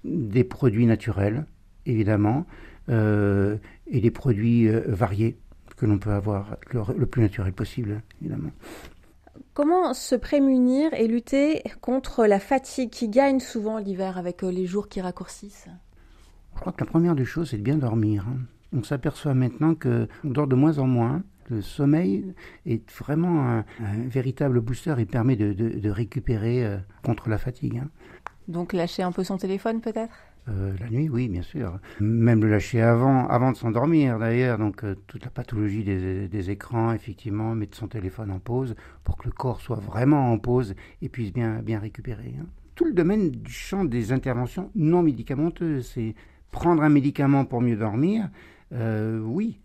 des 0.05 0.45
produits 0.45 0.87
naturels, 0.87 1.47
évidemment, 1.87 2.47
euh, 2.89 3.57
et 3.87 4.01
des 4.01 4.11
produits 4.11 4.69
euh, 4.69 4.83
variés 4.87 5.39
que 5.77 5.87
l'on 5.87 5.99
peut 5.99 6.13
avoir 6.13 6.57
le, 6.73 6.81
le 6.97 7.07
plus 7.07 7.23
naturel 7.23 7.53
possible, 7.53 8.03
évidemment. 8.21 8.51
Comment 9.53 9.95
se 9.95 10.15
prémunir 10.15 10.93
et 10.95 11.07
lutter 11.07 11.63
contre 11.81 12.27
la 12.27 12.41
fatigue 12.41 12.91
qui 12.91 13.09
gagne 13.09 13.41
souvent 13.41 13.79
l'hiver 13.79 14.19
avec 14.19 14.43
les 14.43 14.67
jours 14.67 14.89
qui 14.89 15.01
raccourcissent? 15.01 15.69
Je 16.55 16.61
crois 16.61 16.73
que 16.73 16.85
la 16.85 16.91
première 16.91 17.15
des 17.15 17.25
choses, 17.25 17.51
c'est 17.51 17.59
de 17.59 17.63
bien 17.63 17.77
dormir. 17.79 18.25
hein. 18.29 18.39
On 18.77 18.83
s'aperçoit 18.83 19.35
maintenant 19.35 19.75
que 19.75 20.09
on 20.25 20.31
dort 20.31 20.47
de 20.49 20.57
moins 20.57 20.79
en 20.79 20.87
moins. 20.87 21.23
Le 21.51 21.61
sommeil 21.61 22.35
est 22.67 22.91
vraiment 22.99 23.49
un, 23.49 23.59
un 23.81 24.09
véritable 24.09 24.61
booster 24.61 24.95
et 24.99 25.05
permet 25.05 25.37
de, 25.37 25.53
de- 25.53 25.79
de 25.79 25.91
récupérer 25.91 26.65
euh, 26.65 26.79
contre 27.05 27.29
la 27.29 27.39
fatigue. 27.39 27.79
hein. 27.85 27.89
Donc 28.49 28.73
lâcher 28.73 29.03
un 29.03 29.13
peu 29.13 29.25
son 29.25 29.37
téléphone 29.37 29.81
peut-être? 29.81 30.15
Euh, 30.49 30.73
la 30.81 30.91
nuit, 30.91 31.09
oui, 31.09 31.29
bien 31.29 31.43
sûr. 31.43 31.79
Même 32.01 32.43
le 32.43 32.51
lâcher 32.51 32.83
avant, 32.83 33.27
avant 33.29 33.53
de 33.53 33.57
s'endormir, 33.57 34.19
d'ailleurs. 34.19 34.59
Donc, 34.59 34.85
euh, 34.85 34.95
toute 35.07 35.25
la 35.25 35.31
pathologie 35.31 35.85
des, 35.85 36.29
des 36.29 36.51
écrans, 36.51 36.93
effectivement, 36.93 37.55
mettre 37.55 37.77
son 37.79 37.89
téléphone 37.89 38.31
en 38.31 38.39
pause 38.41 38.75
pour 39.05 39.17
que 39.17 39.25
le 39.27 39.33
corps 39.33 39.61
soit 39.63 39.81
vraiment 39.81 40.31
en 40.33 40.39
pause 40.39 40.75
et 41.01 41.09
puisse 41.09 41.33
bien, 41.33 41.61
bien 41.63 41.79
récupérer. 41.79 42.35
hein. 42.41 42.45
Tout 42.75 42.85
le 42.87 42.93
domaine 42.93 43.31
du 43.31 43.53
champ 43.53 43.85
des 43.85 44.13
interventions 44.13 44.71
non 44.75 45.03
médicamenteuses, 45.03 45.87
c'est 45.95 46.15
prendre 46.55 46.83
un 46.83 46.89
médicament 46.89 47.45
pour 47.45 47.61
mieux 47.61 47.77
dormir, 47.77 48.31
euh, 48.73 49.21
oui, 49.21 49.61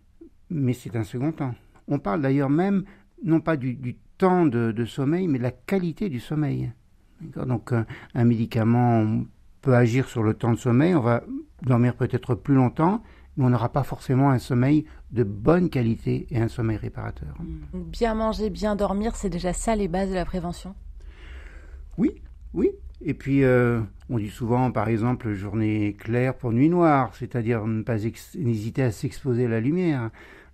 mais 0.50 0.72
c'est 0.72 0.96
un 0.96 1.04
second 1.04 1.32
temps. 1.32 1.54
On 1.86 1.98
parle 2.00 2.20
d'ailleurs 2.20 2.50
même, 2.50 2.84
non 3.24 3.40
pas 3.40 3.56
du, 3.56 3.74
du 3.74 3.96
temps 4.18 4.44
de, 4.44 4.72
de 4.72 4.84
sommeil, 4.84 5.28
mais 5.28 5.38
de 5.38 5.44
la 5.44 5.52
qualité 5.52 6.08
du 6.08 6.20
sommeil. 6.20 6.72
Donc, 7.20 7.72
un, 7.72 7.86
un 8.14 8.24
médicament 8.24 9.24
peut 9.62 9.74
agir 9.74 10.08
sur 10.08 10.22
le 10.22 10.34
temps 10.34 10.52
de 10.52 10.58
sommeil, 10.58 10.94
on 10.94 11.00
va 11.00 11.22
dormir 11.62 11.94
peut-être 11.94 12.34
plus 12.34 12.54
longtemps, 12.54 13.02
mais 13.36 13.44
on 13.44 13.50
n'aura 13.50 13.70
pas 13.70 13.84
forcément 13.84 14.30
un 14.30 14.38
sommeil 14.38 14.84
de 15.12 15.22
bonne 15.22 15.70
qualité 15.70 16.26
et 16.30 16.40
un 16.40 16.48
sommeil 16.48 16.76
réparateur. 16.76 17.34
Bien 17.72 18.14
manger, 18.14 18.50
bien 18.50 18.74
dormir, 18.74 19.14
c'est 19.14 19.30
déjà 19.30 19.52
ça 19.52 19.76
les 19.76 19.88
bases 19.88 20.10
de 20.10 20.14
la 20.14 20.24
prévention? 20.24 20.74
Oui, 21.98 22.20
oui. 22.54 22.70
Et 23.02 23.14
puis, 23.14 23.44
euh, 23.44 23.80
on 24.10 24.18
dit 24.18 24.28
souvent, 24.28 24.70
par 24.70 24.88
exemple, 24.88 25.32
journée 25.32 25.96
claire 25.98 26.34
pour 26.34 26.52
nuit 26.52 26.68
noire, 26.68 27.14
c'est-à-dire 27.14 27.66
ne 27.66 27.82
pas 27.82 28.04
hésiter 28.04 28.82
à 28.82 28.90
s'exposer 28.90 29.46
à 29.46 29.48
la 29.48 29.60
lumière, 29.60 30.10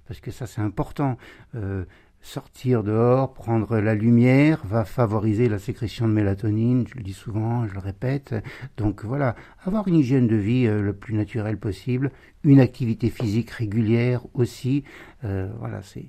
parce 0.06 0.20
que 0.20 0.30
ça, 0.30 0.46
c'est 0.46 0.60
important. 0.60 1.16
Euh, 1.56 1.84
sortir 2.26 2.82
dehors, 2.82 3.32
prendre 3.32 3.78
la 3.78 3.94
lumière, 3.94 4.60
va 4.66 4.84
favoriser 4.84 5.48
la 5.48 5.60
sécrétion 5.60 6.08
de 6.08 6.12
mélatonine, 6.12 6.84
je 6.88 6.96
le 6.96 7.02
dis 7.04 7.12
souvent, 7.12 7.66
je 7.68 7.72
le 7.72 7.78
répète. 7.78 8.34
Donc 8.76 9.04
voilà, 9.04 9.36
avoir 9.64 9.86
une 9.86 9.94
hygiène 9.94 10.26
de 10.26 10.34
vie 10.34 10.66
euh, 10.66 10.82
le 10.82 10.92
plus 10.92 11.14
naturelle 11.14 11.56
possible, 11.56 12.10
une 12.42 12.58
activité 12.58 13.10
physique 13.10 13.50
régulière 13.50 14.22
aussi. 14.34 14.82
Euh, 15.24 15.48
voilà, 15.60 15.82
c'est 15.82 16.06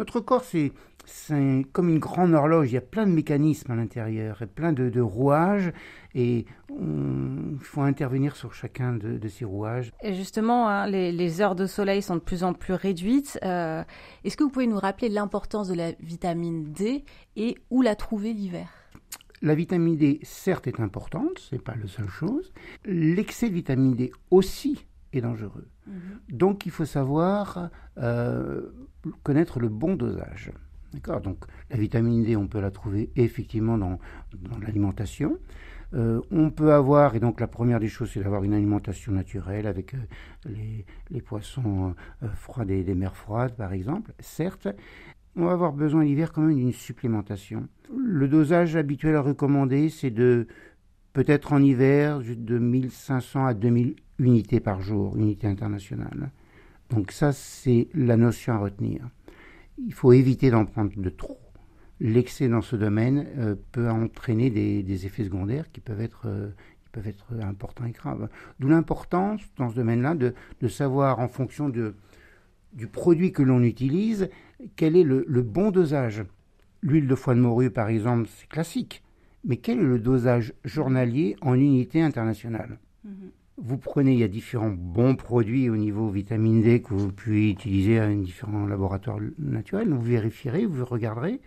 notre 0.00 0.20
corps, 0.20 0.44
c'est 0.44 0.72
comme 1.72 1.88
une 1.88 1.98
grande 1.98 2.32
horloge. 2.32 2.70
Il 2.70 2.74
y 2.74 2.78
a 2.78 2.80
plein 2.80 3.06
de 3.06 3.12
mécanismes 3.12 3.70
à 3.70 3.76
l'intérieur, 3.76 4.42
plein 4.54 4.72
de, 4.72 4.88
de 4.88 5.00
rouages, 5.00 5.72
et 6.14 6.46
il 6.70 7.58
faut 7.60 7.82
intervenir 7.82 8.34
sur 8.34 8.54
chacun 8.54 8.94
de, 8.94 9.18
de 9.18 9.28
ces 9.28 9.44
rouages. 9.44 9.92
Et 10.02 10.14
justement, 10.14 10.68
hein, 10.68 10.86
les, 10.86 11.12
les 11.12 11.40
heures 11.42 11.54
de 11.54 11.66
soleil 11.66 12.00
sont 12.00 12.14
de 12.14 12.20
plus 12.20 12.44
en 12.44 12.54
plus 12.54 12.74
réduites. 12.74 13.38
Euh, 13.44 13.84
Est-ce 14.24 14.36
que 14.36 14.44
vous 14.44 14.50
pouvez 14.50 14.66
nous 14.66 14.78
rappeler 14.78 15.10
l'importance 15.10 15.68
de 15.68 15.74
la 15.74 15.92
vitamine 16.00 16.72
D 16.72 17.04
et 17.36 17.56
où 17.70 17.82
la 17.82 17.94
trouver 17.94 18.32
l'hiver? 18.32 18.68
La 19.42 19.54
vitamine 19.54 19.96
D, 19.96 20.20
certes, 20.22 20.66
est 20.66 20.80
importante, 20.80 21.46
c'est 21.50 21.62
pas 21.62 21.74
la 21.80 21.88
seule 21.88 22.08
chose. 22.08 22.52
L'excès 22.84 23.48
de 23.48 23.54
vitamine 23.54 23.94
D 23.94 24.12
aussi 24.30 24.86
est 25.12 25.20
dangereux. 25.20 25.68
Donc, 26.28 26.66
il 26.66 26.72
faut 26.72 26.84
savoir 26.84 27.70
euh, 27.98 28.70
connaître 29.22 29.58
le 29.60 29.68
bon 29.68 29.96
dosage. 29.96 30.52
D'accord? 30.92 31.20
Donc, 31.20 31.44
la 31.70 31.76
vitamine 31.76 32.24
D, 32.24 32.36
on 32.36 32.46
peut 32.46 32.60
la 32.60 32.70
trouver 32.70 33.10
effectivement 33.16 33.78
dans, 33.78 33.98
dans 34.34 34.58
l'alimentation. 34.58 35.38
Euh, 35.92 36.20
on 36.30 36.50
peut 36.50 36.72
avoir, 36.72 37.16
et 37.16 37.20
donc 37.20 37.40
la 37.40 37.48
première 37.48 37.80
des 37.80 37.88
choses, 37.88 38.10
c'est 38.12 38.22
d'avoir 38.22 38.44
une 38.44 38.54
alimentation 38.54 39.10
naturelle 39.10 39.66
avec 39.66 39.94
euh, 39.94 39.98
les, 40.46 40.84
les 41.10 41.20
poissons 41.20 41.94
froids 42.34 42.64
des, 42.64 42.84
des 42.84 42.94
mers 42.94 43.16
froides, 43.16 43.56
par 43.56 43.72
exemple, 43.72 44.12
certes. 44.20 44.68
On 45.36 45.46
va 45.46 45.52
avoir 45.52 45.72
besoin 45.72 46.04
l'hiver 46.04 46.32
quand 46.32 46.42
même 46.42 46.56
d'une 46.56 46.72
supplémentation. 46.72 47.68
Le 47.96 48.28
dosage 48.28 48.76
habituel 48.76 49.16
recommandé, 49.16 49.88
c'est 49.88 50.10
de 50.10 50.46
peut-être 51.12 51.52
en 51.52 51.62
hiver 51.62 52.20
de 52.20 52.58
1500 52.58 53.46
à 53.46 53.54
2000 53.54 53.96
unités 54.20 54.60
par 54.60 54.80
jour, 54.80 55.16
unités 55.16 55.46
internationales. 55.46 56.30
Donc 56.90 57.12
ça, 57.12 57.32
c'est 57.32 57.88
la 57.94 58.16
notion 58.16 58.52
à 58.52 58.58
retenir. 58.58 59.08
Il 59.78 59.94
faut 59.94 60.12
éviter 60.12 60.50
d'en 60.50 60.66
prendre 60.66 60.92
de 60.94 61.08
trop. 61.08 61.38
L'excès 62.00 62.48
dans 62.48 62.62
ce 62.62 62.76
domaine 62.76 63.26
euh, 63.38 63.54
peut 63.72 63.88
entraîner 63.88 64.50
des, 64.50 65.06
effets 65.06 65.24
secondaires 65.24 65.70
qui 65.70 65.80
peuvent 65.80 66.00
être, 66.00 66.22
euh, 66.26 66.50
qui 66.82 66.88
peuvent 66.90 67.06
être 67.06 67.32
importants 67.42 67.84
et 67.84 67.92
graves. 67.92 68.28
D'où 68.58 68.68
l'importance 68.68 69.40
dans 69.56 69.70
ce 69.70 69.76
domaine-là 69.76 70.14
de, 70.14 70.34
de 70.60 70.68
savoir 70.68 71.20
en 71.20 71.28
fonction 71.28 71.68
de, 71.68 71.94
du 72.72 72.86
produit 72.86 73.32
que 73.32 73.42
l'on 73.42 73.62
utilise, 73.62 74.28
quel 74.76 74.96
est 74.96 75.04
le, 75.04 75.24
le 75.26 75.42
bon 75.42 75.70
dosage. 75.70 76.24
L'huile 76.82 77.06
de 77.06 77.14
foie 77.14 77.34
de 77.34 77.40
morue, 77.40 77.70
par 77.70 77.88
exemple, 77.88 78.28
c'est 78.34 78.48
classique. 78.48 79.02
Mais 79.44 79.56
quel 79.56 79.78
est 79.78 79.82
le 79.82 79.98
dosage 79.98 80.54
journalier 80.64 81.36
en 81.40 81.54
unité 81.54 82.00
internationale? 82.02 82.78
Vous 83.62 83.76
prenez, 83.76 84.14
il 84.14 84.18
y 84.18 84.24
a 84.24 84.28
différents 84.28 84.70
bons 84.70 85.16
produits 85.16 85.68
au 85.68 85.76
niveau 85.76 86.08
vitamine 86.08 86.62
D 86.62 86.80
que 86.80 86.94
vous 86.94 87.12
pouvez 87.12 87.50
utiliser 87.50 87.98
à 87.98 88.08
différents 88.08 88.64
laboratoires 88.64 89.18
naturels. 89.38 89.92
Vous 89.92 90.00
vérifierez, 90.00 90.64
vous 90.64 90.82
regarderez. 90.82 91.42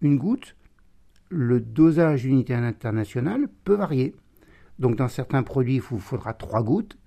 Une 0.00 0.16
goutte, 0.16 0.56
le 1.28 1.60
dosage 1.60 2.24
unité 2.24 2.52
internationale 2.52 3.46
peut 3.62 3.74
varier. 3.74 4.16
Donc 4.80 4.96
dans 4.96 5.06
certains 5.06 5.44
produits, 5.44 5.76
il 5.76 5.80
vous 5.82 6.00
faudra 6.00 6.34
trois 6.34 6.64
gouttes. 6.64 6.98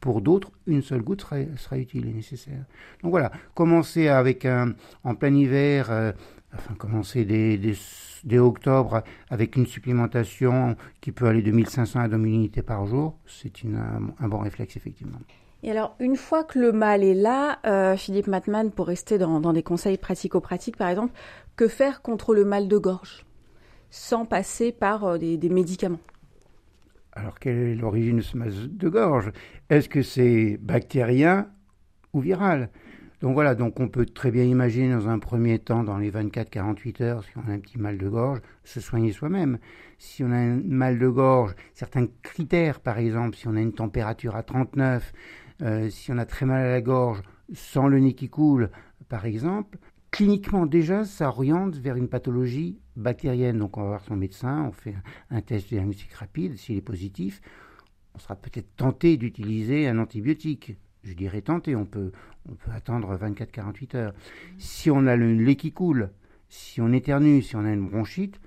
Pour 0.00 0.22
d'autres, 0.22 0.50
une 0.66 0.82
seule 0.82 1.02
goutte 1.02 1.26
sera, 1.56 1.78
utile 1.78 2.08
et 2.08 2.12
nécessaire. 2.12 2.64
Donc 3.02 3.10
voilà, 3.10 3.30
commencer 3.54 4.08
avec 4.08 4.46
un, 4.46 4.74
en 5.04 5.14
plein 5.14 5.34
hiver, 5.34 5.90
euh, 5.90 6.12
enfin 6.54 6.74
commencer 6.74 7.24
dès, 7.24 8.38
octobre 8.38 9.02
avec 9.28 9.56
une 9.56 9.66
supplémentation 9.66 10.76
qui 11.00 11.12
peut 11.12 11.26
aller 11.26 11.42
de 11.42 11.50
1500 11.50 12.00
à 12.00 12.08
2000 12.08 12.34
unités 12.34 12.62
par 12.62 12.86
jour, 12.86 13.18
c'est 13.26 13.52
un, 13.64 14.28
bon 14.28 14.38
réflexe 14.38 14.76
effectivement. 14.76 15.18
Et 15.62 15.70
alors, 15.70 15.94
une 16.00 16.16
fois 16.16 16.44
que 16.44 16.58
le 16.58 16.72
mal 16.72 17.04
est 17.04 17.14
là, 17.14 17.58
euh, 17.66 17.94
Philippe 17.96 18.26
Matman, 18.26 18.70
pour 18.70 18.86
rester 18.86 19.18
dans, 19.18 19.52
des 19.52 19.62
conseils 19.62 19.98
pratico-pratiques 19.98 20.78
par 20.78 20.88
exemple, 20.88 21.12
que 21.56 21.68
faire 21.68 22.00
contre 22.00 22.34
le 22.34 22.46
mal 22.46 22.68
de 22.68 22.78
gorge 22.78 23.26
sans 23.90 24.24
passer 24.24 24.72
par 24.72 25.04
euh, 25.04 25.18
des 25.18 25.48
médicaments? 25.50 25.98
Alors, 27.12 27.38
quelle 27.38 27.56
est 27.56 27.74
l'origine 27.74 28.18
de 28.18 28.22
ce 28.22 28.36
mal 28.36 28.52
de 28.54 28.88
gorge? 28.88 29.32
Est-ce 29.68 29.88
que 29.88 30.02
c'est 30.02 30.58
bactérien 30.60 31.48
ou 32.12 32.20
viral? 32.20 32.70
Donc 33.20 33.34
voilà, 33.34 33.54
donc 33.54 33.80
on 33.80 33.88
peut 33.88 34.06
très 34.06 34.30
bien 34.30 34.44
imaginer 34.44 34.92
dans 34.92 35.08
un 35.08 35.18
premier 35.18 35.58
temps, 35.58 35.82
dans 35.82 35.98
les 35.98 36.10
24-48 36.10 37.02
heures, 37.02 37.24
si 37.24 37.30
on 37.36 37.50
a 37.50 37.52
un 37.52 37.58
petit 37.58 37.78
mal 37.78 37.98
de 37.98 38.08
gorge, 38.08 38.40
se 38.64 38.80
soigner 38.80 39.12
soi-même. 39.12 39.58
Si 39.98 40.24
on 40.24 40.30
a 40.30 40.36
un 40.36 40.60
mal 40.64 40.98
de 40.98 41.08
gorge, 41.08 41.54
certains 41.74 42.06
critères, 42.22 42.80
par 42.80 42.98
exemple, 42.98 43.36
si 43.36 43.46
on 43.46 43.56
a 43.56 43.60
une 43.60 43.74
température 43.74 44.36
à 44.36 44.42
39, 44.42 45.12
euh, 45.62 45.90
si 45.90 46.12
on 46.12 46.18
a 46.18 46.24
très 46.24 46.46
mal 46.46 46.64
à 46.64 46.70
la 46.70 46.80
gorge, 46.80 47.20
sans 47.52 47.88
le 47.88 47.98
nez 47.98 48.14
qui 48.14 48.30
coule, 48.30 48.70
par 49.08 49.26
exemple, 49.26 49.78
cliniquement 50.10 50.66
déjà, 50.66 51.04
ça 51.04 51.28
oriente 51.28 51.76
vers 51.76 51.96
une 51.96 52.08
pathologie 52.08 52.78
bactérienne. 52.96 53.58
Donc 53.58 53.76
on 53.76 53.82
va 53.82 53.88
voir 53.88 54.04
son 54.04 54.16
médecin, 54.16 54.64
on 54.64 54.72
fait 54.72 54.94
un 55.30 55.40
test 55.40 55.68
diagnostic 55.68 56.12
rapide, 56.14 56.56
s'il 56.56 56.76
est 56.76 56.82
positif, 56.82 57.40
on 58.14 58.18
sera 58.18 58.36
peut-être 58.36 58.74
tenté 58.76 59.16
d'utiliser 59.16 59.88
un 59.88 59.98
antibiotique. 59.98 60.76
Je 61.02 61.14
dirais 61.14 61.40
tenté, 61.40 61.74
on 61.76 61.86
peut, 61.86 62.12
on 62.48 62.54
peut 62.54 62.70
attendre 62.72 63.16
24-48 63.16 63.96
heures. 63.96 64.14
Si 64.58 64.90
on 64.90 65.06
a 65.06 65.16
le 65.16 65.34
lait 65.34 65.56
qui 65.56 65.72
coule, 65.72 66.10
si 66.48 66.80
on 66.80 66.92
éternue, 66.92 67.42
si 67.42 67.56
on 67.56 67.64
a 67.64 67.72
une 67.72 67.88
bronchite, 67.88 68.40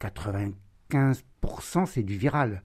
95% 0.00 1.86
c'est 1.86 2.02
du 2.02 2.16
viral. 2.16 2.62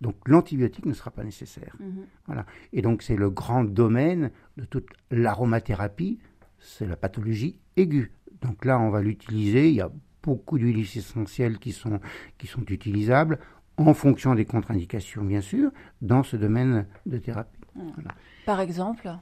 Donc 0.00 0.16
l'antibiotique 0.26 0.84
ne 0.84 0.92
sera 0.92 1.10
pas 1.10 1.24
nécessaire. 1.24 1.74
Mmh. 1.80 2.02
Voilà. 2.26 2.44
Et 2.72 2.82
donc 2.82 3.02
c'est 3.02 3.16
le 3.16 3.30
grand 3.30 3.64
domaine 3.64 4.32
de 4.58 4.64
toute 4.64 4.88
l'aromathérapie, 5.10 6.18
c'est 6.64 6.86
la 6.86 6.96
pathologie 6.96 7.58
aiguë. 7.76 8.10
Donc 8.42 8.64
là, 8.64 8.78
on 8.80 8.90
va 8.90 9.02
l'utiliser. 9.02 9.68
Il 9.68 9.74
y 9.74 9.80
a 9.80 9.90
beaucoup 10.22 10.58
d'huiles 10.58 10.80
essentielles 10.80 11.58
qui 11.58 11.72
sont, 11.72 12.00
qui 12.38 12.46
sont 12.46 12.64
utilisables 12.68 13.38
en 13.76 13.94
fonction 13.94 14.34
des 14.34 14.44
contre-indications, 14.44 15.24
bien 15.24 15.40
sûr, 15.40 15.70
dans 16.00 16.22
ce 16.22 16.36
domaine 16.36 16.86
de 17.06 17.18
thérapie. 17.18 17.58
Voilà. 17.74 18.10
Par 18.46 18.60
exemple 18.60 19.08
a, 19.08 19.18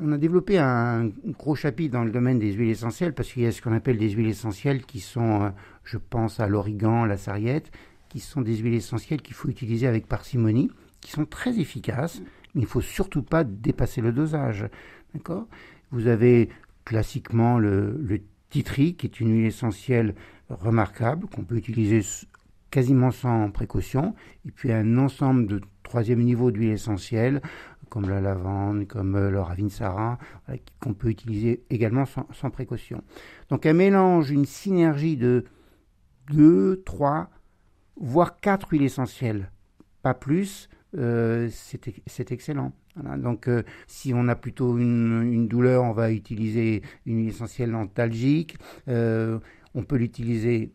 On 0.00 0.12
a 0.12 0.18
développé 0.18 0.58
un 0.58 1.10
gros 1.26 1.54
chapitre 1.54 1.92
dans 1.92 2.04
le 2.04 2.10
domaine 2.10 2.38
des 2.38 2.52
huiles 2.52 2.70
essentielles 2.70 3.14
parce 3.14 3.32
qu'il 3.32 3.42
y 3.42 3.46
a 3.46 3.52
ce 3.52 3.62
qu'on 3.62 3.72
appelle 3.72 3.98
des 3.98 4.10
huiles 4.10 4.28
essentielles 4.28 4.84
qui 4.84 5.00
sont, 5.00 5.42
euh, 5.42 5.50
je 5.84 5.98
pense 5.98 6.40
à 6.40 6.48
l'origan, 6.48 7.04
la 7.04 7.16
sarriette, 7.16 7.70
qui 8.08 8.20
sont 8.20 8.40
des 8.40 8.56
huiles 8.56 8.74
essentielles 8.74 9.22
qu'il 9.22 9.34
faut 9.34 9.48
utiliser 9.48 9.86
avec 9.86 10.06
parcimonie, 10.06 10.70
qui 11.00 11.10
sont 11.12 11.24
très 11.24 11.60
efficaces, 11.60 12.20
mais 12.54 12.62
il 12.62 12.64
ne 12.64 12.66
faut 12.66 12.80
surtout 12.80 13.22
pas 13.22 13.44
dépasser 13.44 14.00
le 14.00 14.12
dosage. 14.12 14.68
D'accord? 15.14 15.46
Vous 15.90 16.06
avez 16.06 16.48
classiquement 16.84 17.58
le, 17.58 17.98
le 18.02 18.20
titri, 18.50 18.94
qui 18.94 19.06
est 19.06 19.20
une 19.20 19.32
huile 19.32 19.46
essentielle 19.46 20.14
remarquable, 20.48 21.26
qu'on 21.28 21.44
peut 21.44 21.56
utiliser 21.56 22.02
quasiment 22.70 23.10
sans 23.10 23.50
précaution, 23.50 24.14
et 24.46 24.50
puis 24.50 24.72
un 24.72 24.98
ensemble 24.98 25.46
de 25.46 25.60
troisième 25.82 26.20
niveau 26.20 26.50
d'huile 26.50 26.72
essentielle, 26.72 27.40
comme 27.88 28.08
la 28.08 28.20
lavande, 28.20 28.86
comme 28.86 29.16
le 29.16 29.40
ravinsara, 29.40 30.18
qu'on 30.80 30.92
peut 30.92 31.08
utiliser 31.08 31.64
également 31.70 32.04
sans, 32.04 32.26
sans, 32.32 32.50
précaution. 32.50 33.02
Donc 33.48 33.64
un 33.64 33.72
mélange, 33.72 34.30
une 34.30 34.44
synergie 34.44 35.16
de 35.16 35.44
deux, 36.30 36.82
trois, 36.84 37.30
voire 37.96 38.40
quatre 38.40 38.68
huiles 38.70 38.82
essentielles, 38.82 39.50
pas 40.02 40.14
plus, 40.14 40.68
euh, 40.96 41.48
c'est 41.50 42.32
excellent. 42.32 42.72
Donc, 43.18 43.48
euh, 43.48 43.62
si 43.86 44.12
on 44.14 44.28
a 44.28 44.34
plutôt 44.34 44.78
une, 44.78 45.46
douleur, 45.46 45.84
on 45.84 45.92
va 45.92 46.10
utiliser 46.10 46.82
une 47.06 47.18
huile 47.18 47.28
essentielle 47.28 47.74
antalgique. 47.74 48.56
Euh, 48.88 49.38
on 49.74 49.82
peut 49.82 49.96
l'utiliser 49.96 50.72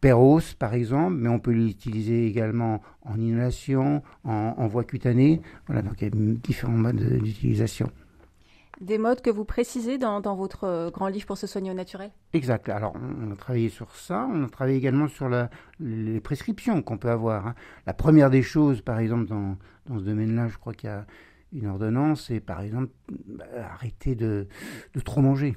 Péros, 0.00 0.40
par 0.58 0.72
exemple, 0.72 1.16
mais 1.16 1.28
on 1.28 1.38
peut 1.38 1.52
l'utiliser 1.52 2.26
également 2.26 2.80
en 3.02 3.20
inhalation, 3.20 4.02
en, 4.24 4.54
en, 4.56 4.66
voie 4.66 4.84
cutanée. 4.84 5.42
Voilà, 5.66 5.82
donc 5.82 6.00
il 6.00 6.04
y 6.04 6.06
a 6.06 6.10
différents 6.14 6.72
modes 6.72 7.18
d'utilisation. 7.22 7.90
Des 8.80 8.96
modes 8.96 9.20
que 9.20 9.30
vous 9.30 9.44
précisez 9.44 9.98
dans, 9.98 10.20
dans, 10.20 10.34
votre 10.34 10.90
grand 10.90 11.08
livre 11.08 11.26
pour 11.26 11.36
se 11.36 11.46
soigner 11.46 11.70
au 11.70 11.74
naturel? 11.74 12.10
Exact. 12.32 12.68
Alors, 12.70 12.94
on 13.22 13.30
a 13.30 13.36
travaillé 13.36 13.68
sur 13.68 13.94
ça. 13.94 14.26
On 14.32 14.44
a 14.44 14.48
travaillé 14.48 14.78
également 14.78 15.06
sur 15.06 15.28
les 15.80 16.20
prescriptions 16.20 16.80
qu'on 16.80 16.96
peut 16.96 17.10
avoir. 17.10 17.48
Hein. 17.48 17.54
La 17.86 17.92
première 17.92 18.30
des 18.30 18.42
choses, 18.42 18.80
par 18.80 18.98
exemple, 18.98 19.26
dans, 19.26 19.56
dans 19.86 19.98
ce 19.98 20.04
domaine-là, 20.04 20.48
je 20.48 20.56
crois 20.56 20.72
qu'il 20.72 20.88
y 20.88 20.92
a 20.92 21.04
une 21.52 21.66
ordonnance, 21.66 22.26
c'est 22.28 22.40
par 22.40 22.60
exemple 22.62 22.90
bah, 23.26 23.44
arrêter 23.72 24.14
de, 24.14 24.46
de 24.94 25.00
trop 25.00 25.20
manger. 25.20 25.56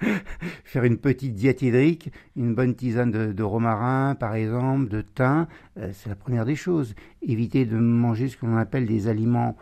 faire 0.64 0.84
une 0.84 0.98
petite 0.98 1.34
diète 1.34 1.62
hydrique, 1.62 2.12
une 2.36 2.54
bonne 2.54 2.74
tisane 2.74 3.10
de, 3.10 3.42
romarin, 3.42 4.14
par 4.14 4.34
exemple, 4.34 4.88
de 4.88 5.02
thym, 5.02 5.46
euh, 5.78 5.90
c'est 5.92 6.08
la 6.08 6.14
première 6.14 6.44
des 6.44 6.56
choses. 6.56 6.94
Éviter 7.22 7.64
de 7.64 7.76
manger 7.76 8.28
ce 8.28 8.36
que 8.36 8.46
l'on 8.46 8.56
appelle 8.56 8.86
des 8.86 9.08
aliments 9.08 9.56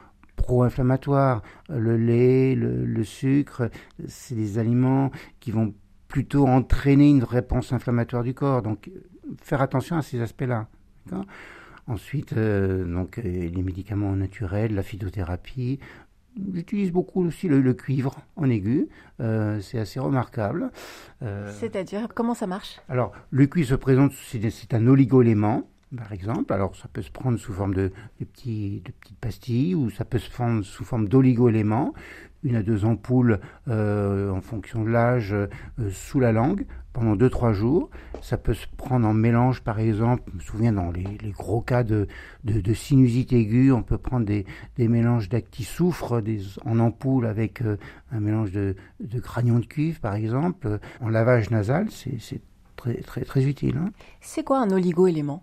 pro-inflammatoires. 0.46 1.42
Le 1.68 1.96
lait, 1.96 2.54
le, 2.54 2.86
le 2.86 3.04
sucre, 3.04 3.68
c'est 4.06 4.36
des 4.36 4.58
aliments 4.58 5.10
qui 5.40 5.50
vont 5.50 5.74
plutôt 6.06 6.46
entraîner 6.46 7.10
une 7.10 7.24
réponse 7.24 7.72
inflammatoire 7.72 8.22
du 8.22 8.32
corps. 8.32 8.62
Donc, 8.62 8.90
faire 9.42 9.60
attention 9.60 9.96
à 9.96 10.02
ces 10.02 10.20
aspects-là. 10.20 10.68
Ensuite, 11.88 12.32
euh, 12.32 12.84
donc, 12.84 13.16
les 13.16 13.62
médicaments 13.62 14.14
naturels, 14.16 14.74
la 14.74 14.82
phytothérapie, 14.82 15.80
J'utilise 16.52 16.92
beaucoup 16.92 17.24
aussi 17.24 17.48
le, 17.48 17.60
le, 17.62 17.72
cuivre 17.72 18.14
en 18.36 18.50
aigu, 18.50 18.88
euh, 19.20 19.58
c'est 19.60 19.78
assez 19.78 19.98
remarquable. 19.98 20.70
Euh, 21.22 21.50
C'est-à-dire, 21.58 22.08
comment 22.14 22.34
ça 22.34 22.46
marche? 22.46 22.78
Alors, 22.90 23.12
le 23.30 23.46
cuivre 23.46 23.70
se 23.70 23.74
présente, 23.74 24.12
c'est 24.12 24.74
un 24.74 24.86
oligoélément, 24.86 25.66
par 25.94 26.12
exemple. 26.12 26.52
Alors, 26.52 26.74
ça 26.76 26.88
peut 26.92 27.02
se 27.02 27.10
prendre 27.10 27.38
sous 27.38 27.52
forme 27.52 27.74
de, 27.74 27.92
de, 28.20 28.24
petites 28.24 28.92
pastilles 29.20 29.74
ou 29.74 29.90
ça 29.90 30.04
peut 30.04 30.18
se 30.18 30.30
prendre 30.30 30.62
sous 30.64 30.84
forme 30.84 31.08
d'oligoéléments, 31.08 31.94
une 32.42 32.56
à 32.56 32.62
deux 32.62 32.84
ampoules 32.84 33.40
euh, 33.68 34.30
en 34.30 34.40
fonction 34.40 34.84
de 34.84 34.90
l'âge 34.90 35.32
euh, 35.32 35.48
sous 35.90 36.20
la 36.20 36.32
langue 36.32 36.66
pendant 36.92 37.14
2-3 37.14 37.52
jours. 37.52 37.90
Ça 38.22 38.38
peut 38.38 38.54
se 38.54 38.66
prendre 38.76 39.06
en 39.06 39.12
mélange, 39.12 39.62
par 39.62 39.78
exemple, 39.78 40.24
je 40.32 40.36
me 40.36 40.40
souviens 40.40 40.72
dans 40.72 40.90
les, 40.90 41.04
les 41.22 41.30
gros 41.30 41.60
cas 41.60 41.84
de, 41.84 42.08
de, 42.44 42.74
sinusite 42.74 43.32
aiguë, 43.32 43.70
on 43.72 43.82
peut 43.82 43.98
prendre 43.98 44.24
des, 44.24 44.46
des 44.76 44.88
mélanges 44.88 45.28
d'acti-soufre 45.28 46.22
en 46.64 46.78
ampoule 46.78 47.26
avec 47.26 47.62
euh, 47.62 47.76
un 48.12 48.20
mélange 48.20 48.50
de, 48.50 48.76
de 49.00 49.20
de 49.20 49.66
cuivre, 49.66 50.00
par 50.00 50.14
exemple. 50.14 50.78
En 51.00 51.08
lavage 51.08 51.50
nasal, 51.50 51.88
c'est 51.90 52.40
très, 52.76 52.94
très, 53.02 53.22
très 53.22 53.44
utile. 53.44 53.76
Hein. 53.76 53.90
C'est 54.20 54.44
quoi 54.44 54.60
un 54.60 54.70
oligo-élément? 54.70 55.42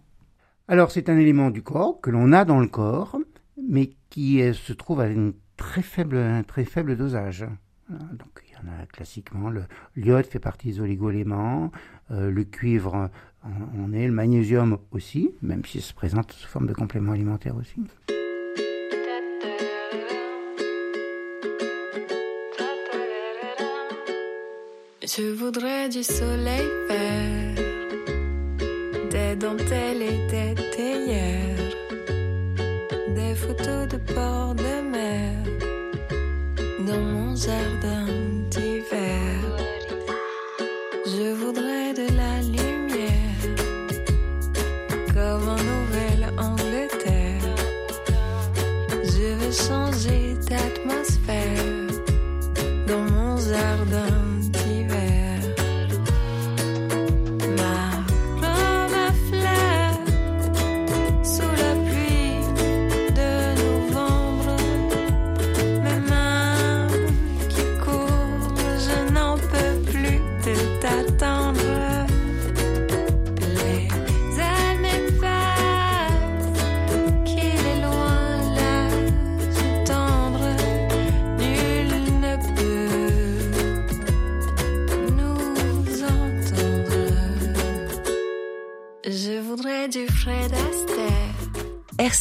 Alors, 0.67 0.91
c'est 0.91 1.09
un 1.09 1.17
élément 1.17 1.49
du 1.49 1.61
corps 1.61 1.99
que 2.01 2.09
l'on 2.09 2.31
a 2.31 2.45
dans 2.45 2.59
le 2.59 2.67
corps, 2.67 3.19
mais 3.61 3.91
qui 4.09 4.41
se 4.53 4.73
trouve 4.73 5.01
à 5.01 5.07
une 5.07 5.33
très 5.57 5.81
faible, 5.81 6.17
un 6.17 6.43
très 6.43 6.65
faible 6.65 6.95
dosage. 6.95 7.45
Donc, 7.89 8.43
classiquement. 8.91 9.49
Le 9.49 9.63
l'iode 9.95 10.25
fait 10.25 10.39
partie 10.39 10.67
des 10.67 10.79
oligoéléments, 10.79 11.71
euh, 12.11 12.31
le 12.31 12.43
cuivre 12.43 13.09
en, 13.43 13.93
est, 13.93 14.07
le 14.07 14.13
magnésium 14.13 14.77
aussi, 14.91 15.31
même 15.41 15.65
s'il 15.65 15.81
se 15.81 15.93
présente 15.93 16.31
sous 16.31 16.47
forme 16.47 16.67
de 16.67 16.73
complément 16.73 17.11
alimentaire 17.11 17.55
aussi. 17.55 17.75
Des 29.33 29.39
dentelles 29.39 30.27
des 30.29 30.53
théières, 30.75 31.75
des 33.15 33.35
photos 33.35 33.87
de 33.87 33.97
bord 34.13 34.53
de 34.55 34.81
mer 34.91 35.33
dans 36.85 37.01
mon 37.01 37.35
jardin. 37.35 38.13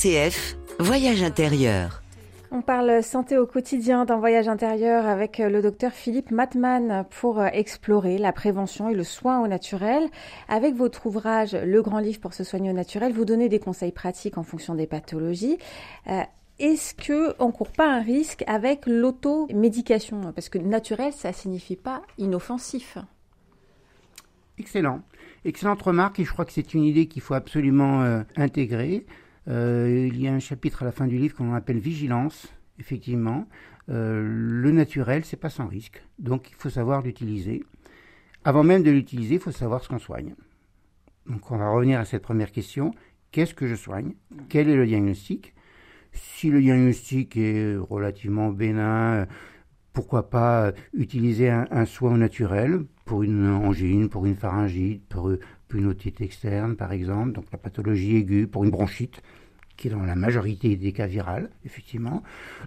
RCF, 0.02 0.56
Voyage 0.80 1.22
intérieur. 1.22 2.02
On 2.50 2.60
parle 2.60 3.04
santé 3.04 3.38
au 3.38 3.46
quotidien 3.46 4.04
d'un 4.04 4.16
voyage 4.16 4.48
intérieur 4.48 5.06
avec 5.06 5.38
le 5.38 5.62
docteur 5.62 5.92
Philippe 5.92 6.32
Matman 6.32 7.04
pour 7.20 7.40
explorer 7.40 8.18
la 8.18 8.32
prévention 8.32 8.88
et 8.88 8.94
le 8.94 9.04
soin 9.04 9.40
au 9.44 9.46
naturel. 9.46 10.08
Avec 10.48 10.74
votre 10.74 11.06
ouvrage 11.06 11.52
Le 11.52 11.82
grand 11.82 12.00
livre 12.00 12.18
pour 12.18 12.34
se 12.34 12.42
soigner 12.42 12.70
au 12.70 12.72
naturel, 12.72 13.12
vous 13.12 13.24
donnez 13.24 13.48
des 13.48 13.60
conseils 13.60 13.92
pratiques 13.92 14.38
en 14.38 14.42
fonction 14.42 14.74
des 14.74 14.88
pathologies. 14.88 15.58
Euh, 16.08 16.22
est-ce 16.58 16.94
que 16.94 17.36
on 17.38 17.52
court 17.52 17.70
pas 17.70 17.88
un 17.88 18.02
risque 18.02 18.42
avec 18.48 18.86
l'automédication? 18.86 20.32
Parce 20.32 20.48
que 20.48 20.58
naturel, 20.58 21.12
ça 21.12 21.32
signifie 21.32 21.76
pas 21.76 22.02
inoffensif. 22.18 22.98
Excellent. 24.58 25.02
Excellente 25.44 25.82
remarque 25.82 26.18
et 26.18 26.24
je 26.24 26.32
crois 26.32 26.44
que 26.44 26.52
c'est 26.52 26.74
une 26.74 26.82
idée 26.82 27.06
qu'il 27.06 27.22
faut 27.22 27.34
absolument 27.34 28.02
euh, 28.02 28.22
intégrer. 28.36 29.06
Euh, 29.48 30.08
il 30.12 30.20
y 30.20 30.28
a 30.28 30.32
un 30.32 30.38
chapitre 30.38 30.82
à 30.82 30.84
la 30.84 30.92
fin 30.92 31.06
du 31.06 31.18
livre 31.18 31.34
qu'on 31.36 31.54
appelle 31.54 31.78
Vigilance, 31.78 32.52
effectivement. 32.78 33.48
Euh, 33.88 34.22
le 34.24 34.70
naturel, 34.70 35.24
c'est 35.24 35.36
pas 35.36 35.50
sans 35.50 35.66
risque. 35.66 36.02
Donc 36.18 36.50
il 36.50 36.56
faut 36.56 36.70
savoir 36.70 37.02
l'utiliser. 37.02 37.64
Avant 38.44 38.62
même 38.62 38.82
de 38.82 38.90
l'utiliser, 38.90 39.34
il 39.34 39.40
faut 39.40 39.52
savoir 39.52 39.82
ce 39.82 39.88
qu'on 39.88 39.98
soigne. 39.98 40.34
Donc 41.28 41.50
on 41.50 41.56
va 41.56 41.70
revenir 41.70 41.98
à 41.98 42.04
cette 42.04 42.22
première 42.22 42.52
question. 42.52 42.92
Qu'est-ce 43.30 43.54
que 43.54 43.66
je 43.66 43.74
soigne? 43.74 44.14
Quel 44.48 44.68
est 44.68 44.76
le 44.76 44.86
diagnostic? 44.86 45.54
Si 46.12 46.50
le 46.50 46.60
diagnostic 46.60 47.36
est 47.36 47.76
relativement 47.76 48.50
bénin, 48.50 49.26
pourquoi 49.92 50.28
pas 50.28 50.72
utiliser 50.92 51.48
un, 51.48 51.66
un 51.70 51.86
soin 51.86 52.16
naturel 52.18 52.84
pour 53.04 53.22
une 53.22 53.46
angine, 53.48 54.08
pour 54.08 54.26
une 54.26 54.36
pharyngite, 54.36 55.06
pour 55.08 55.32
une 55.74 55.86
otite 55.86 56.20
externe, 56.20 56.76
par 56.76 56.92
exemple, 56.92 57.32
donc 57.32 57.46
la 57.52 57.58
pathologie 57.58 58.16
aiguë 58.16 58.46
pour 58.46 58.64
une 58.64 58.70
bronchite, 58.70 59.22
qui 59.76 59.88
est 59.88 59.90
dans 59.90 60.02
la 60.02 60.14
majorité 60.14 60.76
des 60.76 60.92
cas 60.92 61.06
virales, 61.06 61.50
effectivement. 61.64 62.22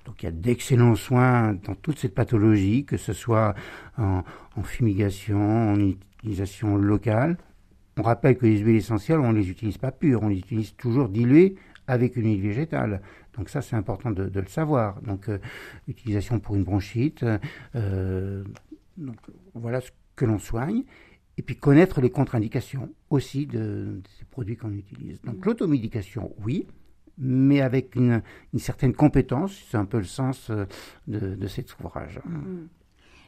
Donc 0.06 0.22
il 0.22 0.26
y 0.26 0.30
a 0.30 0.32
d'excellents 0.32 0.96
soins 0.96 1.54
dans 1.54 1.76
toute 1.76 2.00
cette 2.00 2.16
pathologie, 2.16 2.86
que 2.86 2.98
ce 2.98 3.14
soit 3.14 3.56
en, 3.98 4.24
fumigation, 4.64 5.72
en 5.72 5.80
utilisation 5.80 6.76
locale. 6.78 7.38
On 7.98 8.02
rappelle 8.02 8.38
que 8.38 8.46
les 8.46 8.58
huiles 8.58 8.78
essentielles, 8.78 9.20
on 9.20 9.32
ne 9.32 9.38
les 9.38 9.50
utilise 9.50 9.78
pas 9.78 9.92
pures, 9.92 10.24
on 10.24 10.28
les 10.28 10.40
utilise 10.40 10.76
toujours 10.76 11.08
diluées 11.08 11.56
avec 11.88 12.16
une 12.18 12.26
huile 12.26 12.42
végétale. 12.42 13.02
Donc 13.38 13.50
ça, 13.50 13.62
c'est 13.62 13.76
important 13.76 14.12
de, 14.12 14.30
le 14.34 14.48
savoir. 14.48 15.02
Donc, 15.02 15.30
euh, 15.30 15.38
utilisation 15.88 16.40
pour 16.40 16.56
une 16.56 16.64
bronchite. 16.64 17.26
Euh, 17.76 18.44
donc, 18.98 19.18
voilà 19.54 19.82
ce 19.82 19.92
que 20.16 20.26
l'on 20.26 20.40
soigne 20.40 20.84
et 21.38 21.42
puis 21.42 21.56
connaître 21.56 22.02
les 22.02 22.10
contre-indications 22.10 22.90
aussi 23.10 23.46
de, 23.46 24.02
ces 24.18 24.26
produits 24.26 24.58
qu'on 24.58 24.72
utilise. 24.72 25.22
Donc 25.22 25.38
mm. 25.38 25.46
l'automédication, 25.46 26.34
oui, 26.44 26.68
mais 27.18 27.62
avec 27.62 27.96
une, 27.96 28.22
certaine 28.58 28.94
compétence, 28.94 29.54
c'est 29.70 29.78
un 29.78 29.86
peu 29.86 29.98
le 29.98 30.04
sens 30.06 30.50
euh, 30.50 30.66
de, 31.08 31.48
cet 31.48 31.78
ouvrage. 31.80 32.20
Mm. 32.26 32.68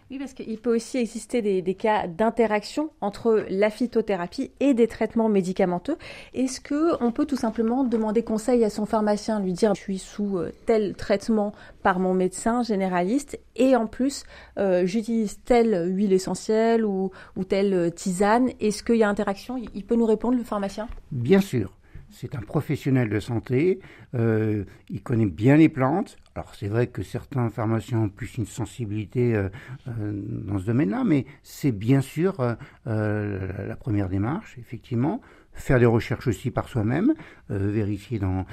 Oui, 0.09 0.19
parce 0.19 0.33
qu'il 0.33 0.57
peut 0.57 0.73
aussi 0.73 0.97
exister 0.97 1.41
des, 1.41 1.73
cas 1.73 2.07
d'interaction 2.07 2.91
entre 3.01 3.45
la 3.49 3.69
phytothérapie 3.69 4.51
et 4.61 4.73
des 4.73 4.87
traitements 4.87 5.27
médicamenteux. 5.27 5.97
Est-ce 6.33 6.61
que 6.61 7.01
on 7.03 7.11
peut 7.11 7.25
tout 7.25 7.35
simplement 7.35 7.83
demander 7.83 8.23
conseil 8.23 8.63
à 8.63 8.69
son 8.69 8.85
pharmacien, 8.85 9.41
lui 9.41 9.51
dire 9.51 9.75
je 9.75 9.81
suis 9.81 9.99
sous 9.99 10.37
euh, 10.37 10.53
tel 10.65 10.95
traitement 10.95 11.51
par 11.83 11.99
mon 11.99 12.13
médecin 12.13 12.63
généraliste 12.63 13.37
et 13.57 13.75
en 13.75 13.85
plus 13.85 14.23
euh, 14.57 14.85
j'utilise 14.85 15.41
telle 15.43 15.93
huile 15.93 16.13
essentielle 16.13 16.85
ou, 16.85 17.11
ou 17.35 17.43
telle 17.43 17.93
tisane. 17.93 18.51
Est-ce 18.61 18.83
qu'il 18.83 18.95
y 18.95 19.03
a 19.03 19.09
interaction? 19.09 19.57
Il 19.75 19.85
peut 19.85 19.95
nous 19.95 20.05
répondre 20.05 20.37
le 20.37 20.43
pharmacien? 20.43 20.87
Bien 21.11 21.41
sûr 21.41 21.76
c'est 22.09 22.35
un 22.35 22.41
professionnel 22.41 23.09
de 23.09 23.19
santé, 23.19 23.79
euh, 24.15 24.63
il 24.89 25.01
connaît 25.01 25.25
bien 25.25 25.57
les 25.57 25.69
plantes. 25.69 26.17
Alors 26.35 26.55
c'est 26.55 26.67
vrai 26.67 26.87
que 26.87 27.03
certains 27.03 27.49
pharmaciens 27.49 27.99
ont 27.99 28.09
plus 28.09 28.37
une 28.37 28.45
sensibilité 28.45 29.35
euh, 29.35 29.49
euh, 29.87 30.11
dans 30.13 30.59
ce 30.59 30.65
domaine-là, 30.65 31.03
mais 31.03 31.25
c'est 31.43 31.71
bien 31.71 32.01
sûr 32.01 32.37
la 32.85 33.75
première 33.75 34.09
démarche, 34.09 34.57
effectivement. 34.57 35.21
Faire 35.53 35.79
des 35.79 35.87
recherches 35.87 36.27
aussi 36.27 36.51
par 36.51 36.69
soi-même, 36.69 37.15
vérifier 37.49 38.19
dans, 38.19 38.45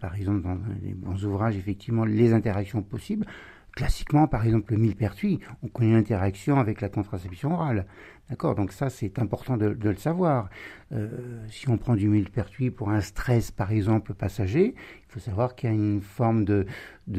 par 0.00 0.14
exemple, 0.16 0.40
dans 0.40 0.58
les 0.82 0.94
bons 0.94 1.22
ouvrages, 1.26 1.56
effectivement, 1.56 2.06
les 2.06 2.32
interactions 2.32 2.82
possibles. 2.82 3.26
Classiquement, 3.78 4.26
par 4.26 4.44
exemple, 4.44 4.72
le 4.72 4.78
millepertuis, 4.78 5.38
on 5.62 5.68
connaît 5.68 5.92
l'interaction 5.92 6.58
avec 6.58 6.80
la 6.80 6.88
contraception 6.88 7.52
orale. 7.52 7.86
D'accord 8.30 8.54
Donc 8.54 8.72
ça, 8.72 8.90
c'est 8.90 9.18
important 9.18 9.56
de, 9.56 9.74
le 9.80 9.96
savoir. 9.96 10.50
Euh, 10.92 11.08
si 11.50 11.68
on 11.70 11.78
prend 11.78 11.96
du 11.96 12.08
millepertuis 12.08 12.70
pour 12.70 12.90
un 12.90 13.00
stress, 13.00 13.50
par 13.50 13.72
exemple, 13.72 14.12
passager, 14.12 14.74
il 14.74 15.12
faut 15.12 15.20
savoir 15.20 15.54
qu'il 15.54 15.70
y 15.70 15.72
a 15.72 15.74
une 15.74 16.02
forme 16.02 16.44
de, 16.44 16.66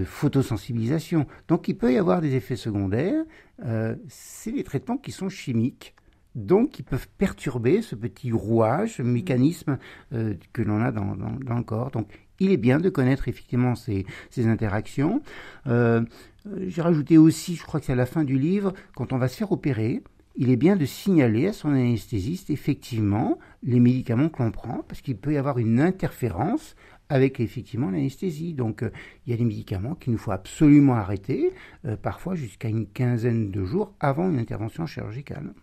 photosensibilisation. 0.04 1.26
Donc 1.48 1.68
il 1.68 1.76
peut 1.76 1.92
y 1.92 1.98
avoir 1.98 2.22
des 2.22 2.36
effets 2.36 2.56
secondaires. 2.56 3.24
Euh, 3.66 3.96
c'est 4.08 4.52
des 4.52 4.64
traitements 4.64 4.98
qui 4.98 5.12
sont 5.12 5.30
chimiques. 5.30 5.96
Donc, 6.36 6.70
qui 6.70 6.84
peuvent 6.84 7.08
perturber 7.18 7.82
ce 7.82 7.96
petit 7.96 8.32
rouage, 8.32 8.98
ce 8.98 9.02
mécanisme 9.02 9.80
euh, 10.14 10.36
que 10.54 10.62
l'on 10.62 10.80
a 10.80 10.92
dans, 10.92 11.16
le 11.16 11.64
corps. 11.64 11.90
Donc, 11.90 12.08
il 12.40 12.52
est 12.52 12.58
bien 12.58 12.78
de 12.78 12.88
connaître 12.90 13.28
effectivement 13.28 13.74
ces, 13.74 14.06
ces 14.30 14.46
interactions. 14.46 15.24
J'ai 15.66 16.82
rajouté 16.82 17.18
aussi, 17.18 17.56
je 17.56 17.64
crois 17.64 17.80
que 17.80 17.88
c'est 17.88 17.94
à 17.94 17.98
la 17.98 18.06
fin 18.06 18.24
du 18.24 18.38
livre, 18.38 18.74
quand 18.96 19.12
on 19.12 19.18
va 19.18 19.28
se 19.28 19.36
faire 19.36 19.52
opérer, 19.52 20.04
il 20.40 20.50
est 20.50 20.56
bien 20.56 20.78
de 20.78 20.86
signaler 20.86 21.48
à 21.48 21.54
son 21.54 21.70
anesthésiste 21.70 22.50
effectivement 22.50 23.38
les 23.62 23.82
médicaments 23.82 24.30
que 24.30 24.42
l'on 24.42 24.52
prend, 24.52 24.86
parce 24.88 25.02
qu'il 25.02 25.18
peut 25.18 25.34
y 25.34 25.38
avoir 25.38 25.58
une 25.58 25.82
interférence 25.82 26.78
avec 27.10 27.42
effectivement 27.42 27.92
l'anesthésie. 27.92 28.54
Donc 28.54 28.82
euh, 28.82 28.92
il 29.28 29.32
y 29.32 29.34
a 29.34 29.38
des 29.38 29.44
médicaments 29.44 29.96
qu'il 29.96 30.14
nous 30.14 30.18
faut 30.18 30.32
absolument 30.32 30.96
arrêter, 30.96 31.52
euh, 31.86 31.98
parfois 31.98 32.36
jusqu'à 32.36 32.70
une 32.70 32.88
quinzaine 32.88 33.52
de 33.52 33.66
jours 33.66 33.94
avant 34.00 34.30
une 34.30 34.40
intervention 34.40 34.86
chirurgicale. 34.86 35.54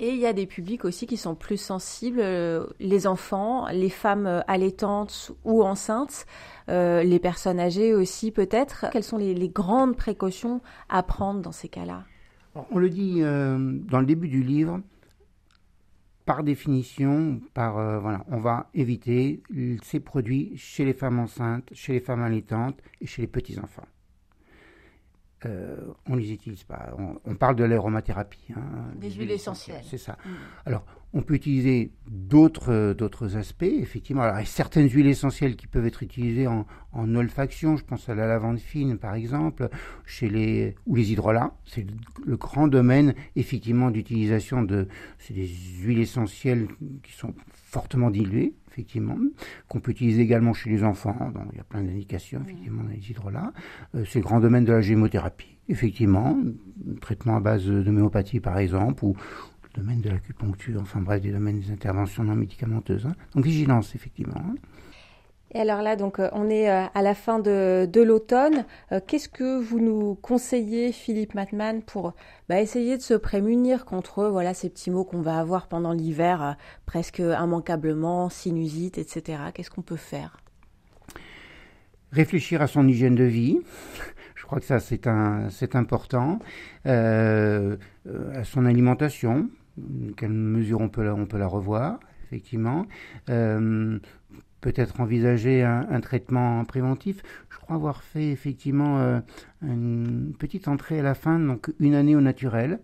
Et 0.00 0.08
il 0.08 0.18
y 0.18 0.26
a 0.26 0.32
des 0.32 0.46
publics 0.46 0.86
aussi 0.86 1.06
qui 1.06 1.18
sont 1.18 1.34
plus 1.34 1.58
sensibles, 1.58 2.20
euh, 2.20 2.66
les 2.80 3.06
enfants, 3.06 3.68
les 3.70 3.90
femmes 3.90 4.42
allaitantes 4.48 5.32
ou 5.44 5.62
enceintes, 5.62 6.24
les 6.68 7.18
personnes 7.18 7.60
âgées 7.60 7.92
aussi 7.92 8.30
peut-être. 8.30 8.86
Quelles 8.92 9.04
sont 9.04 9.18
les, 9.18 9.48
grandes 9.50 9.94
précautions 9.94 10.62
à 10.88 11.02
prendre 11.02 11.42
dans 11.42 11.52
ces 11.52 11.68
cas-là? 11.68 12.04
On 12.54 12.78
le 12.78 12.90
dit 12.90 13.22
euh, 13.22 13.78
dans 13.88 14.00
le 14.00 14.06
début 14.06 14.28
du 14.28 14.42
livre, 14.42 14.80
par 16.24 16.44
définition, 16.44 17.40
par, 17.54 17.78
euh, 17.78 17.98
voilà, 17.98 18.24
on 18.28 18.38
va 18.38 18.68
éviter 18.74 19.42
ces 19.82 20.00
produits 20.00 20.52
chez 20.56 20.84
les 20.84 20.92
femmes 20.92 21.18
enceintes, 21.18 21.68
chez 21.72 21.94
les 21.94 22.00
femmes 22.00 22.22
allaitantes 22.22 22.78
et 23.00 23.06
chez 23.06 23.22
les 23.22 23.28
petits-enfants. 23.28 23.86
Euh, 25.46 25.76
on 26.06 26.16
ne 26.16 26.20
les 26.20 26.32
utilise 26.32 26.64
pas. 26.64 26.94
On, 26.98 27.16
on 27.24 27.34
parle 27.34 27.56
de 27.56 27.64
l'aromathérapie. 27.64 28.46
Hein, 28.54 28.60
des, 28.96 29.08
des 29.08 29.14
huiles 29.14 29.30
essentielles. 29.30 29.82
C'est 29.84 29.98
ça. 29.98 30.12
Mmh. 30.24 30.30
Alors, 30.66 30.84
on 31.14 31.22
peut 31.22 31.34
utiliser 31.34 31.90
d'autres 32.08 32.94
d'autres 32.94 33.36
aspects, 33.36 33.62
effectivement. 33.64 34.22
Alors, 34.22 34.36
il 34.36 34.40
y 34.40 34.42
a 34.42 34.46
certaines 34.46 34.88
huiles 34.88 35.08
essentielles 35.08 35.56
qui 35.56 35.66
peuvent 35.66 35.86
être 35.86 36.02
utilisées 36.02 36.46
en, 36.46 36.66
en 36.92 37.14
olfaction. 37.14 37.76
Je 37.76 37.84
pense 37.84 38.08
à 38.08 38.14
la 38.14 38.26
lavande 38.26 38.58
fine, 38.58 38.98
par 38.98 39.14
exemple, 39.14 39.68
chez 40.06 40.28
les 40.28 40.74
ou 40.86 40.96
les 40.96 41.12
hydrolats. 41.12 41.54
C'est 41.64 41.82
le, 41.82 41.92
le, 42.24 42.36
grand 42.36 42.68
domaine, 42.68 43.14
effectivement, 43.36 43.90
d'utilisation 43.90 44.62
de. 44.62 44.88
C'est 45.18 45.34
des 45.34 45.48
huiles 45.80 46.00
essentielles 46.00 46.68
qui 47.02 47.12
sont 47.12 47.34
fortement 47.52 48.10
diluées, 48.10 48.54
effectivement, 48.72 49.16
qu'on 49.68 49.80
peut 49.80 49.92
utiliser 49.92 50.22
également 50.22 50.52
chez 50.52 50.70
les 50.70 50.82
enfants. 50.82 51.30
Donc, 51.34 51.44
il 51.52 51.58
y 51.58 51.60
a 51.60 51.64
plein 51.64 51.82
d'indications, 51.82 52.40
effectivement, 52.42 52.82
dans 52.82 52.90
les 52.90 53.10
hydrolats. 53.10 53.52
Euh, 53.94 54.04
c'est 54.08 54.18
le 54.18 54.24
grand 54.24 54.40
domaine 54.40 54.64
de 54.64 54.72
la 54.72 54.80
gémothérapie, 54.80 55.58
effectivement, 55.68 56.38
traitement 57.00 57.36
à 57.36 57.40
base 57.40 57.66
d'homéopathie, 57.66 58.40
par 58.40 58.58
exemple, 58.58 59.04
ou 59.04 59.14
le 59.62 59.80
domaine 59.80 60.00
de 60.00 60.10
l'acupuncture, 60.10 60.80
enfin 60.80 61.00
bref, 61.00 61.20
des 61.22 61.32
domaines 61.32 61.60
des 61.60 61.70
interventions 61.70 62.24
non 62.24 62.34
médicamenteuses. 62.34 63.06
Hein. 63.06 63.14
Donc, 63.34 63.44
vigilance, 63.44 63.94
effectivement. 63.94 64.36
Hein. 64.36 64.54
Et 65.54 65.60
alors 65.60 65.82
là, 65.82 65.96
donc, 65.96 66.18
on 66.32 66.48
est 66.48 66.66
à 66.68 67.02
la 67.02 67.14
fin 67.14 67.38
de, 67.38 68.02
l'automne. 68.02 68.64
Qu'est-ce 69.06 69.28
que 69.28 69.60
vous 69.60 69.80
nous 69.80 70.14
conseillez, 70.14 70.92
Philippe 70.92 71.34
Matman, 71.34 71.82
pour 71.82 72.14
bah, 72.48 72.60
essayer 72.60 72.96
de 72.96 73.02
se 73.02 73.12
prémunir 73.12 73.84
contre 73.84 74.28
voilà, 74.28 74.54
ces 74.54 74.70
petits 74.70 74.90
mots 74.90 75.04
qu'on 75.04 75.20
va 75.20 75.38
avoir 75.38 75.68
pendant 75.68 75.92
l'hiver, 75.92 76.56
presque 76.86 77.18
immanquablement, 77.18 78.30
sinusite, 78.30 78.96
etc. 78.96 79.42
Qu'est-ce 79.52 79.70
qu'on 79.70 79.82
peut 79.82 79.96
faire? 79.96 80.38
Réfléchir 82.12 82.62
à 82.62 82.66
son 82.66 82.88
hygiène 82.88 83.14
de 83.14 83.24
vie. 83.24 83.58
Je 84.34 84.44
crois 84.44 84.58
que 84.58 84.66
ça, 84.66 84.80
c'est 84.80 85.76
important. 85.76 86.38
Euh, 86.86 87.76
à 88.34 88.44
son 88.44 88.66
alimentation. 88.66 89.48
Quelle 90.16 90.32
mesure 90.32 90.80
on 90.80 90.88
peut 90.88 91.02
la, 91.02 91.46
revoir, 91.46 92.00
effectivement. 92.24 92.84
Euh, 93.30 93.98
peut-être 94.62 95.00
envisager 95.00 95.62
un, 95.62 96.00
traitement 96.00 96.64
préventif. 96.64 97.22
Je 97.50 97.58
crois 97.58 97.76
avoir 97.76 98.02
fait 98.02 98.30
effectivement 98.30 98.98
euh, 98.98 99.20
une 99.60 100.32
petite 100.38 100.68
entrée 100.68 101.00
à 101.00 101.02
la 101.02 101.14
fin, 101.14 101.38
donc 101.38 101.70
une 101.78 101.94
année 101.94 102.16
au 102.16 102.22
naturel. 102.22 102.80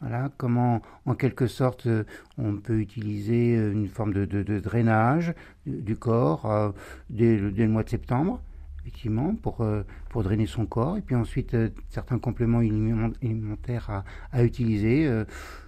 Voilà, 0.00 0.30
comment 0.36 0.82
en 1.06 1.14
quelque 1.14 1.46
sorte 1.46 1.88
on 2.36 2.56
peut 2.56 2.78
utiliser 2.78 3.54
une 3.54 3.88
forme 3.88 4.12
de, 4.12 4.58
drainage 4.60 5.32
du, 5.66 5.96
corps 5.96 6.50
euh, 6.50 6.70
dès, 7.08 7.36
le 7.38 7.68
mois 7.68 7.84
de 7.84 7.88
septembre, 7.88 8.40
effectivement, 8.82 9.34
pour, 9.34 9.60
euh, 9.60 9.82
pour 10.08 10.22
drainer 10.22 10.46
son 10.46 10.66
corps. 10.66 10.96
Et 10.96 11.02
puis 11.02 11.14
ensuite, 11.14 11.54
euh, 11.54 11.68
certains 11.88 12.18
compléments 12.18 12.58
alimentaires 12.58 14.04
à, 14.32 14.44
utiliser. 14.44 15.06
Euh, 15.06 15.24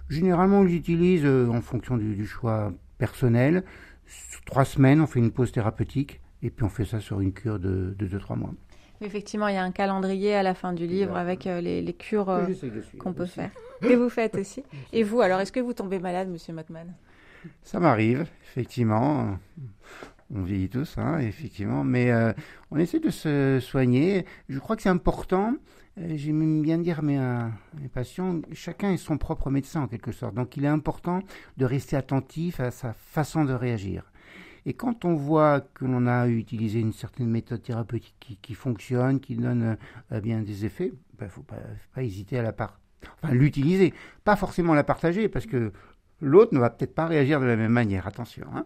généralement, 0.09 0.59
on 0.59 0.63
les 0.63 0.75
utilise 0.75 1.25
en 1.25 1.61
fonction 1.61 1.97
du 1.97 2.25
choix 2.25 2.73
personnel 2.97 3.63
trois 4.45 4.65
semaines, 4.65 5.01
on 5.01 5.07
fait 5.07 5.19
une 5.19 5.31
pause 5.31 5.51
thérapeutique 5.51 6.21
et 6.41 6.49
puis 6.49 6.63
on 6.63 6.69
fait 6.69 6.85
ça 6.85 6.99
sur 6.99 7.21
une 7.21 7.33
cure 7.33 7.59
de 7.59 7.95
2-3 7.99 8.37
mois. 8.37 8.53
Effectivement, 9.01 9.47
il 9.47 9.55
y 9.55 9.57
a 9.57 9.63
un 9.63 9.71
calendrier 9.71 10.35
à 10.35 10.43
la 10.43 10.53
fin 10.53 10.71
du 10.71 10.87
livre 10.87 11.17
avec 11.17 11.47
euh, 11.47 11.59
les, 11.59 11.81
les, 11.81 11.93
cures 11.93 12.29
euh, 12.29 12.47
qu'on 12.97 13.13
peut 13.13 13.25
faire. 13.25 13.51
Et 13.81 13.95
vous 13.95 14.09
faites 14.09 14.35
aussi. 14.39 14.63
Et 14.93 15.03
vous, 15.03 15.19
alors, 15.21 15.41
est-ce 15.41 15.51
que 15.51 15.59
vous 15.59 15.73
tombez 15.73 15.99
malade, 15.99 16.29
monsieur 16.29 16.53
Matman 16.53 16.93
Ça 17.61 17.79
m'arrive, 17.79 18.25
effectivement. 18.43 19.37
On 20.33 20.41
vieillit 20.41 20.69
tous, 20.69 20.97
hein, 20.97 21.19
effectivement. 21.19 21.83
Mais 21.83 22.11
euh, 22.11 22.33
on 22.71 22.77
essaie 22.77 22.99
de 22.99 23.09
se 23.09 23.59
soigner. 23.61 24.25
Je 24.49 24.59
crois 24.59 24.75
que 24.75 24.81
c'est 24.81 24.89
important. 24.89 25.55
J'aime 25.97 26.61
bien 26.61 26.77
dire 26.77 26.99
à 26.99 27.01
mes, 27.03 27.87
patients, 27.93 28.41
chacun 28.51 28.91
est 28.91 28.97
son 28.97 29.17
propre 29.17 29.49
médecin 29.49 29.81
en 29.81 29.87
quelque 29.87 30.11
sorte. 30.11 30.35
Donc 30.35 30.57
il 30.57 30.65
est 30.65 30.69
important 30.69 31.21
de 31.55 31.65
rester 31.65 31.95
attentif 31.95 32.59
à 32.59 32.71
sa 32.71 32.93
façon 32.93 33.45
de 33.45 33.53
réagir. 33.53 34.11
Et 34.65 34.73
quand 34.73 35.05
on 35.05 35.13
voit 35.13 35.61
que 35.61 35.85
l'on 35.85 36.07
a 36.07 36.27
utilisé 36.27 36.79
une 36.79 36.91
certaine 36.91 37.29
méthode 37.29 37.61
thérapeutique 37.61 38.39
qui, 38.41 38.53
fonctionne, 38.55 39.19
qui 39.19 39.35
donne 39.35 39.77
euh, 40.11 40.19
bien 40.19 40.41
des 40.41 40.65
effets, 40.65 40.87
il 40.87 41.17
ben, 41.17 41.27
ne 41.27 41.31
faut 41.31 41.43
pas, 41.43 41.57
hésiter 42.01 42.39
à 42.39 42.41
la 42.41 42.51
part, 42.51 42.79
l'utiliser, 43.31 43.93
pas 44.23 44.35
forcément 44.35 44.73
la 44.73 44.83
partager, 44.83 45.29
parce 45.29 45.45
que 45.45 45.71
l'autre 46.19 46.53
ne 46.53 46.59
va 46.59 46.71
peut-être 46.71 46.95
pas 46.95 47.05
réagir 47.05 47.39
de 47.39 47.45
la 47.45 47.55
même 47.55 47.71
manière. 47.71 48.07
Attention. 48.07 48.47
Hein 48.53 48.65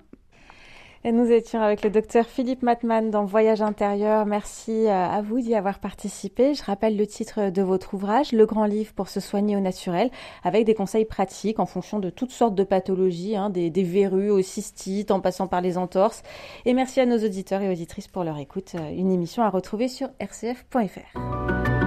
et 1.04 1.12
nous 1.12 1.32
étions 1.32 1.62
avec 1.62 1.84
le 1.84 1.90
docteur 1.90 2.26
Philippe 2.26 2.62
Matman 2.62 3.10
dans 3.10 3.24
Voyage 3.24 3.62
intérieur. 3.62 4.26
Merci 4.26 4.88
à 4.88 5.22
vous 5.22 5.40
d'y 5.40 5.56
avoir 5.56 5.80
participé. 5.80 6.54
Je 6.54 6.64
rappelle 6.64 6.98
le 6.98 7.08
titre 7.08 7.50
de 7.50 7.62
votre 7.62 7.94
ouvrage, 7.94 8.32
Le 8.32 8.46
grand 8.46 8.66
livre 8.66 8.94
pour 8.94 9.08
se 9.08 9.20
soigner 9.20 9.56
au 9.56 9.60
naturel, 9.60 10.12
avec 10.44 10.66
des 10.66 10.74
conseils 10.74 11.06
pratiques 11.06 11.60
en 11.60 11.66
fonction 11.66 12.00
de 12.00 12.10
toutes 12.10 12.32
sortes 12.32 12.56
de 12.56 12.64
pathologies, 12.64 13.36
hein, 13.36 13.50
des, 13.50 13.70
des, 13.70 13.84
verrues 13.84 14.30
aux 14.30 14.42
cystites, 14.42 15.12
en 15.12 15.20
passant 15.22 15.48
par 15.48 15.62
les 15.62 15.78
entorses. 15.78 16.24
Et 16.66 16.74
merci 16.74 17.00
à 17.00 17.06
nos 17.06 17.18
auditeurs 17.18 17.62
et 17.62 17.70
auditrices 17.70 18.08
pour 18.08 18.24
leur 18.24 18.38
écoute. 18.38 18.76
Une 18.96 19.12
émission 19.12 19.44
à 19.44 19.50
retrouver 19.50 19.88
sur 19.88 20.10
rcf.fr. 20.20 21.79